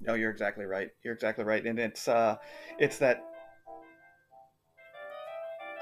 no, 0.00 0.14
you're 0.14 0.30
exactly 0.30 0.64
right. 0.64 0.90
You're 1.04 1.14
exactly 1.14 1.44
right, 1.44 1.64
and 1.64 1.78
it's 1.78 2.08
uh, 2.08 2.36
it's 2.78 2.98
that. 2.98 3.24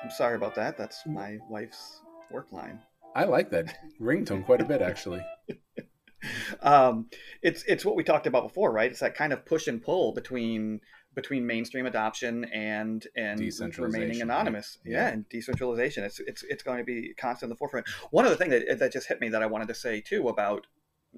I'm 0.02 0.10
sorry 0.10 0.36
about 0.36 0.54
that. 0.56 0.76
That's 0.76 1.06
my 1.06 1.38
wife's 1.48 2.00
work 2.30 2.50
line. 2.52 2.80
I 3.14 3.24
like 3.24 3.50
that 3.50 3.76
ringtone 4.00 4.44
quite 4.44 4.60
a 4.60 4.64
bit, 4.64 4.82
actually. 4.82 5.24
um, 6.62 7.08
it's 7.42 7.62
it's 7.64 7.84
what 7.84 7.96
we 7.96 8.04
talked 8.04 8.26
about 8.26 8.44
before, 8.44 8.72
right? 8.72 8.90
It's 8.90 9.00
that 9.00 9.14
kind 9.14 9.32
of 9.32 9.44
push 9.44 9.66
and 9.66 9.82
pull 9.82 10.12
between 10.12 10.80
between 11.14 11.46
mainstream 11.46 11.86
adoption 11.86 12.44
and 12.46 13.06
and 13.16 13.40
remaining 13.78 14.22
anonymous. 14.22 14.78
Yeah. 14.84 14.92
yeah. 14.92 15.08
and 15.08 15.28
decentralization. 15.28 16.04
It's 16.04 16.20
it's 16.20 16.42
it's 16.44 16.62
going 16.62 16.78
to 16.78 16.84
be 16.84 17.14
constant 17.18 17.48
in 17.48 17.50
the 17.50 17.56
forefront. 17.56 17.88
One 18.10 18.24
other 18.24 18.36
thing 18.36 18.50
that 18.50 18.78
that 18.78 18.92
just 18.92 19.08
hit 19.08 19.20
me 19.20 19.28
that 19.30 19.42
I 19.42 19.46
wanted 19.46 19.68
to 19.68 19.74
say 19.74 20.00
too 20.00 20.28
about 20.28 20.66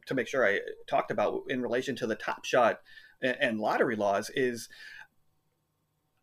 to 0.06 0.14
make 0.14 0.28
sure 0.28 0.46
I 0.46 0.60
talked 0.86 1.10
about 1.10 1.42
in 1.48 1.62
relation 1.62 1.96
to 1.96 2.06
the 2.06 2.14
Top 2.14 2.44
Shot 2.44 2.80
and, 3.22 3.58
lottery 3.58 3.96
laws 3.96 4.30
is 4.34 4.68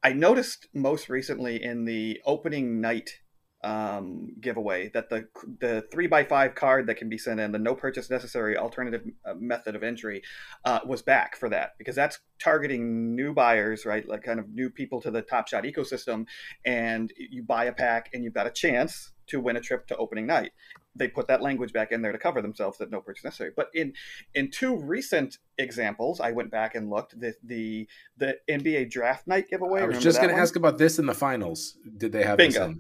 I 0.03 0.13
noticed 0.13 0.67
most 0.73 1.09
recently 1.09 1.63
in 1.63 1.85
the 1.85 2.21
opening 2.25 2.81
night 2.81 3.19
um, 3.63 4.29
giveaway 4.41 4.89
that 4.95 5.09
the 5.09 5.27
the 5.59 5.85
three 5.91 6.07
by 6.07 6.23
five 6.23 6.55
card 6.55 6.87
that 6.87 6.97
can 6.97 7.09
be 7.09 7.17
sent 7.19 7.39
in 7.39 7.51
the 7.51 7.59
no 7.59 7.75
purchase 7.75 8.09
necessary 8.09 8.57
alternative 8.57 9.03
uh, 9.23 9.35
method 9.35 9.75
of 9.75 9.83
entry 9.83 10.23
uh, 10.65 10.79
was 10.83 11.03
back 11.03 11.35
for 11.35 11.47
that 11.49 11.73
because 11.77 11.95
that's 11.95 12.19
targeting 12.39 13.15
new 13.15 13.33
buyers 13.35 13.85
right? 13.85 14.07
Like 14.07 14.23
kind 14.23 14.39
of 14.39 14.49
new 14.49 14.71
people 14.71 14.99
to 15.01 15.11
the 15.11 15.21
top 15.21 15.47
shot 15.47 15.63
ecosystem. 15.63 16.25
And 16.65 17.13
you 17.17 17.43
buy 17.43 17.65
a 17.65 17.73
pack 17.73 18.09
and 18.13 18.23
you've 18.23 18.33
got 18.33 18.47
a 18.47 18.51
chance 18.51 19.11
to 19.27 19.39
win 19.39 19.57
a 19.57 19.61
trip 19.61 19.85
to 19.87 19.97
opening 19.97 20.25
night 20.25 20.51
they 20.95 21.07
put 21.07 21.27
that 21.27 21.41
language 21.41 21.73
back 21.73 21.91
in 21.91 22.01
there 22.01 22.11
to 22.11 22.17
cover 22.17 22.41
themselves 22.41 22.77
that 22.77 22.91
no 22.91 23.01
purchase 23.01 23.23
necessary. 23.23 23.51
But 23.55 23.69
in 23.73 23.93
in 24.33 24.51
two 24.51 24.75
recent 24.75 25.37
examples 25.57 26.19
i 26.19 26.31
went 26.31 26.51
back 26.51 26.75
and 26.75 26.89
looked 26.89 27.19
the 27.19 27.33
the 27.43 27.87
the 28.17 28.37
nba 28.49 28.89
draft 28.89 29.27
night 29.27 29.47
giveaway 29.49 29.81
i 29.81 29.85
was 29.85 30.01
just 30.01 30.19
going 30.21 30.33
to 30.33 30.39
ask 30.39 30.55
about 30.55 30.77
this 30.77 30.99
in 30.99 31.05
the 31.05 31.13
finals. 31.13 31.77
Did 31.97 32.11
they 32.11 32.23
have 32.23 32.37
Bingo. 32.37 32.75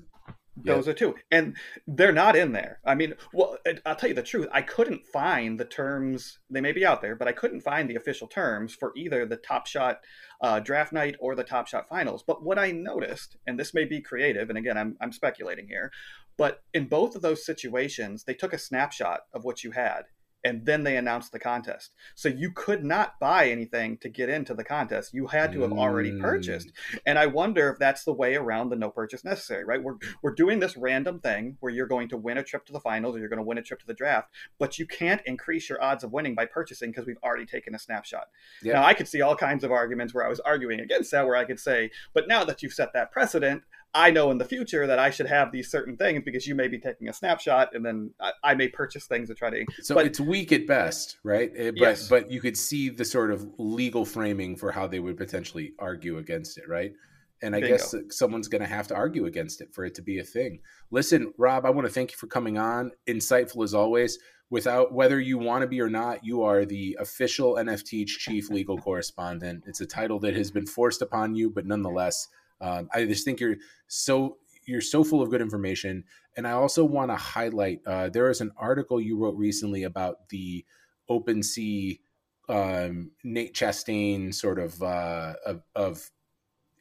those 0.57 0.87
yep. 0.87 0.95
are 0.95 0.97
two. 0.97 1.15
And 1.31 1.55
they're 1.87 2.11
not 2.11 2.35
in 2.35 2.51
there. 2.51 2.79
I 2.85 2.95
mean 2.95 3.13
well 3.33 3.57
i'll 3.85 3.95
tell 3.95 4.09
you 4.09 4.15
the 4.15 4.23
truth 4.23 4.47
i 4.51 4.61
couldn't 4.61 5.05
find 5.05 5.59
the 5.59 5.65
terms 5.65 6.39
they 6.49 6.61
may 6.61 6.71
be 6.71 6.85
out 6.85 7.01
there 7.01 7.15
but 7.15 7.27
i 7.27 7.31
couldn't 7.31 7.61
find 7.61 7.89
the 7.89 7.95
official 7.95 8.27
terms 8.27 8.73
for 8.73 8.91
either 8.95 9.25
the 9.25 9.37
top 9.37 9.67
shot 9.67 10.01
uh, 10.41 10.59
draft 10.59 10.91
night 10.91 11.15
or 11.19 11.35
the 11.35 11.43
top 11.43 11.67
shot 11.67 11.87
finals. 11.87 12.23
But 12.25 12.43
what 12.43 12.59
i 12.59 12.71
noticed 12.71 13.37
and 13.47 13.59
this 13.59 13.73
may 13.73 13.85
be 13.85 14.01
creative 14.01 14.49
and 14.49 14.57
again 14.57 14.77
I'm, 14.77 14.97
I'm 14.99 15.11
speculating 15.11 15.67
here 15.67 15.91
but 16.37 16.63
in 16.73 16.87
both 16.87 17.15
of 17.15 17.21
those 17.21 17.45
situations 17.45 18.23
they 18.23 18.33
took 18.33 18.53
a 18.53 18.57
snapshot 18.57 19.21
of 19.33 19.43
what 19.43 19.63
you 19.63 19.71
had 19.71 20.05
and 20.43 20.65
then 20.65 20.83
they 20.83 20.97
announced 20.97 21.31
the 21.31 21.39
contest. 21.39 21.91
So 22.15 22.29
you 22.29 22.51
could 22.51 22.83
not 22.83 23.19
buy 23.19 23.49
anything 23.49 23.97
to 23.97 24.09
get 24.09 24.29
into 24.29 24.53
the 24.53 24.63
contest. 24.63 25.13
You 25.13 25.27
had 25.27 25.51
to 25.53 25.61
have 25.61 25.71
already 25.71 26.19
purchased. 26.19 26.67
Mm. 26.67 26.99
And 27.05 27.19
I 27.19 27.27
wonder 27.27 27.69
if 27.69 27.79
that's 27.79 28.03
the 28.03 28.13
way 28.13 28.35
around 28.35 28.69
the 28.69 28.75
no 28.75 28.89
purchase 28.89 29.23
necessary, 29.23 29.63
right? 29.65 29.81
We're 29.81 29.97
we're 30.23 30.33
doing 30.33 30.59
this 30.59 30.75
random 30.75 31.19
thing 31.19 31.57
where 31.59 31.71
you're 31.71 31.87
going 31.87 32.09
to 32.09 32.17
win 32.17 32.37
a 32.37 32.43
trip 32.43 32.65
to 32.65 32.73
the 32.73 32.79
finals 32.79 33.15
or 33.15 33.19
you're 33.19 33.29
going 33.29 33.37
to 33.37 33.43
win 33.43 33.57
a 33.57 33.63
trip 33.63 33.79
to 33.81 33.87
the 33.87 33.93
draft, 33.93 34.29
but 34.57 34.79
you 34.79 34.85
can't 34.85 35.21
increase 35.25 35.69
your 35.69 35.81
odds 35.83 36.03
of 36.03 36.11
winning 36.11 36.35
by 36.35 36.45
purchasing 36.45 36.91
because 36.91 37.05
we've 37.05 37.17
already 37.23 37.45
taken 37.45 37.75
a 37.75 37.79
snapshot. 37.79 38.27
Yeah. 38.63 38.73
Now 38.73 38.83
I 38.83 38.93
could 38.93 39.07
see 39.07 39.21
all 39.21 39.35
kinds 39.35 39.63
of 39.63 39.71
arguments 39.71 40.13
where 40.13 40.25
I 40.25 40.29
was 40.29 40.39
arguing 40.39 40.79
against 40.79 41.11
that 41.11 41.25
where 41.25 41.35
I 41.35 41.45
could 41.45 41.59
say, 41.59 41.91
but 42.13 42.27
now 42.27 42.43
that 42.45 42.63
you've 42.63 42.73
set 42.73 42.93
that 42.93 43.11
precedent, 43.11 43.63
I 43.93 44.11
know 44.11 44.31
in 44.31 44.37
the 44.37 44.45
future 44.45 44.87
that 44.87 44.99
I 44.99 45.09
should 45.09 45.27
have 45.27 45.51
these 45.51 45.69
certain 45.69 45.97
things 45.97 46.23
because 46.23 46.47
you 46.47 46.55
may 46.55 46.67
be 46.67 46.79
taking 46.79 47.09
a 47.09 47.13
snapshot 47.13 47.75
and 47.75 47.85
then 47.85 48.11
I, 48.21 48.31
I 48.43 48.55
may 48.55 48.69
purchase 48.69 49.05
things 49.05 49.27
to 49.29 49.35
try 49.35 49.49
to. 49.49 49.65
So 49.81 49.95
but, 49.95 50.05
it's 50.05 50.19
weak 50.19 50.51
at 50.51 50.65
best, 50.65 51.17
right? 51.23 51.51
Eh, 51.55 51.71
but 51.71 51.79
yes. 51.79 52.07
but 52.07 52.31
you 52.31 52.39
could 52.39 52.57
see 52.57 52.89
the 52.89 53.03
sort 53.03 53.31
of 53.31 53.45
legal 53.57 54.05
framing 54.05 54.55
for 54.55 54.71
how 54.71 54.87
they 54.87 54.99
would 54.99 55.17
potentially 55.17 55.73
argue 55.77 56.17
against 56.19 56.57
it, 56.57 56.69
right? 56.69 56.93
And 57.41 57.55
I 57.55 57.59
Bingo. 57.59 57.77
guess 57.77 57.95
someone's 58.11 58.47
going 58.47 58.61
to 58.61 58.67
have 58.67 58.87
to 58.87 58.95
argue 58.95 59.25
against 59.25 59.61
it 59.61 59.73
for 59.73 59.83
it 59.83 59.95
to 59.95 60.01
be 60.01 60.19
a 60.19 60.23
thing. 60.23 60.59
Listen, 60.91 61.33
Rob, 61.37 61.65
I 61.65 61.71
want 61.71 61.87
to 61.87 61.93
thank 61.93 62.11
you 62.11 62.17
for 62.17 62.27
coming 62.27 62.57
on. 62.57 62.91
Insightful 63.07 63.63
as 63.63 63.73
always. 63.73 64.19
Without 64.51 64.93
whether 64.93 65.19
you 65.19 65.37
want 65.37 65.61
to 65.61 65.67
be 65.67 65.81
or 65.81 65.89
not, 65.89 66.23
you 66.23 66.43
are 66.43 66.65
the 66.65 66.97
official 66.99 67.55
NFT 67.55 68.05
chief 68.05 68.49
legal 68.49 68.77
correspondent. 68.77 69.63
It's 69.65 69.81
a 69.81 69.85
title 69.85 70.19
that 70.19 70.35
has 70.35 70.51
been 70.51 70.67
forced 70.67 71.01
upon 71.01 71.35
you, 71.35 71.49
but 71.49 71.65
nonetheless 71.65 72.27
um, 72.61 72.89
I 72.93 73.05
just 73.05 73.25
think 73.25 73.39
you're 73.39 73.57
so 73.87 74.37
you're 74.67 74.81
so 74.81 75.03
full 75.03 75.21
of 75.21 75.29
good 75.29 75.41
information, 75.41 76.03
and 76.37 76.47
I 76.47 76.51
also 76.51 76.85
want 76.85 77.11
to 77.11 77.15
highlight. 77.15 77.81
Uh, 77.85 78.09
there 78.09 78.29
is 78.29 78.41
an 78.41 78.51
article 78.57 79.01
you 79.01 79.17
wrote 79.17 79.35
recently 79.35 79.83
about 79.83 80.29
the 80.29 80.63
OpenSea 81.09 81.99
um, 82.47 83.11
Nate 83.23 83.53
Chastain 83.53 84.33
sort 84.33 84.59
of, 84.59 84.81
uh, 84.81 85.33
of, 85.45 85.61
of 85.75 86.11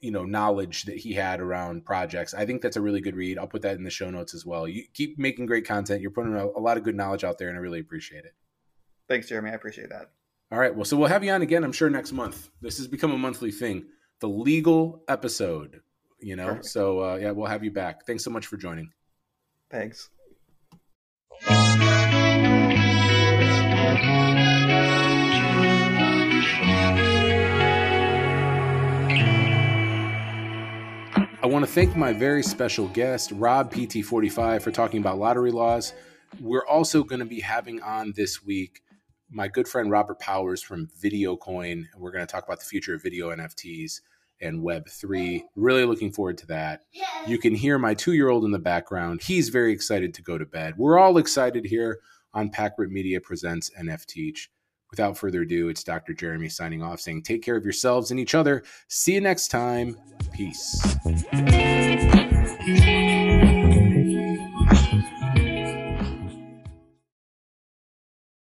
you 0.00 0.10
know 0.10 0.24
knowledge 0.24 0.84
that 0.84 0.96
he 0.96 1.12
had 1.14 1.40
around 1.40 1.84
projects. 1.84 2.34
I 2.34 2.44
think 2.44 2.62
that's 2.62 2.76
a 2.76 2.80
really 2.80 3.00
good 3.00 3.16
read. 3.16 3.38
I'll 3.38 3.46
put 3.46 3.62
that 3.62 3.76
in 3.76 3.84
the 3.84 3.90
show 3.90 4.10
notes 4.10 4.34
as 4.34 4.44
well. 4.44 4.68
You 4.68 4.84
keep 4.92 5.18
making 5.18 5.46
great 5.46 5.66
content. 5.66 6.02
You're 6.02 6.10
putting 6.10 6.34
a, 6.34 6.46
a 6.46 6.60
lot 6.60 6.76
of 6.76 6.84
good 6.84 6.96
knowledge 6.96 7.24
out 7.24 7.38
there, 7.38 7.48
and 7.48 7.56
I 7.56 7.60
really 7.60 7.80
appreciate 7.80 8.24
it. 8.24 8.34
Thanks, 9.08 9.28
Jeremy. 9.28 9.50
I 9.50 9.54
appreciate 9.54 9.88
that. 9.90 10.10
All 10.52 10.58
right. 10.58 10.74
Well, 10.74 10.84
so 10.84 10.96
we'll 10.96 11.08
have 11.08 11.24
you 11.24 11.32
on 11.32 11.42
again. 11.42 11.64
I'm 11.64 11.72
sure 11.72 11.90
next 11.90 12.12
month. 12.12 12.50
This 12.60 12.78
has 12.78 12.88
become 12.88 13.12
a 13.12 13.18
monthly 13.18 13.52
thing 13.52 13.86
the 14.20 14.28
legal 14.28 15.02
episode. 15.08 15.80
You 16.20 16.36
know, 16.36 16.48
Perfect. 16.48 16.66
so 16.66 17.02
uh, 17.02 17.16
yeah, 17.16 17.30
we'll 17.30 17.46
have 17.46 17.64
you 17.64 17.70
back. 17.70 18.06
Thanks 18.06 18.22
so 18.24 18.30
much 18.30 18.46
for 18.46 18.56
joining. 18.58 18.92
Thanks. 19.70 20.10
I 31.42 31.46
want 31.46 31.64
to 31.64 31.70
thank 31.70 31.96
my 31.96 32.12
very 32.12 32.42
special 32.42 32.88
guest, 32.88 33.32
Rob 33.32 33.72
PT45, 33.72 34.60
for 34.60 34.70
talking 34.70 35.00
about 35.00 35.18
lottery 35.18 35.50
laws. 35.50 35.94
We're 36.38 36.66
also 36.66 37.02
going 37.02 37.20
to 37.20 37.24
be 37.24 37.40
having 37.40 37.80
on 37.80 38.12
this 38.14 38.44
week 38.44 38.82
my 39.30 39.48
good 39.48 39.66
friend 39.66 39.90
Robert 39.90 40.18
Powers 40.18 40.62
from 40.62 40.88
VideoCoin. 41.02 41.72
And 41.72 41.86
we're 41.98 42.10
going 42.10 42.26
to 42.26 42.30
talk 42.30 42.44
about 42.44 42.58
the 42.60 42.66
future 42.66 42.94
of 42.94 43.02
video 43.02 43.30
NFTs 43.30 44.00
and 44.40 44.62
Web3. 44.62 45.42
Really 45.56 45.84
looking 45.84 46.12
forward 46.12 46.38
to 46.38 46.46
that. 46.48 46.82
You 47.26 47.38
can 47.38 47.54
hear 47.54 47.78
my 47.78 47.94
two 47.94 48.12
year 48.12 48.28
old 48.28 48.44
in 48.44 48.50
the 48.50 48.58
background. 48.58 49.22
He's 49.22 49.48
very 49.48 49.72
excited 49.72 50.14
to 50.14 50.22
go 50.22 50.38
to 50.38 50.46
bed. 50.46 50.74
We're 50.76 50.98
all 50.98 51.18
excited 51.18 51.64
here 51.64 52.00
on 52.32 52.50
Packrit 52.50 52.90
Media 52.90 53.20
Presents 53.20 53.70
NFTeach. 53.78 54.48
Without 54.90 55.16
further 55.16 55.42
ado, 55.42 55.68
it's 55.68 55.84
Dr. 55.84 56.14
Jeremy 56.14 56.48
signing 56.48 56.82
off 56.82 57.00
saying, 57.00 57.22
Take 57.22 57.42
care 57.42 57.56
of 57.56 57.64
yourselves 57.64 58.10
and 58.10 58.18
each 58.18 58.34
other. 58.34 58.64
See 58.88 59.14
you 59.14 59.20
next 59.20 59.48
time. 59.48 59.96
Peace. 60.32 60.80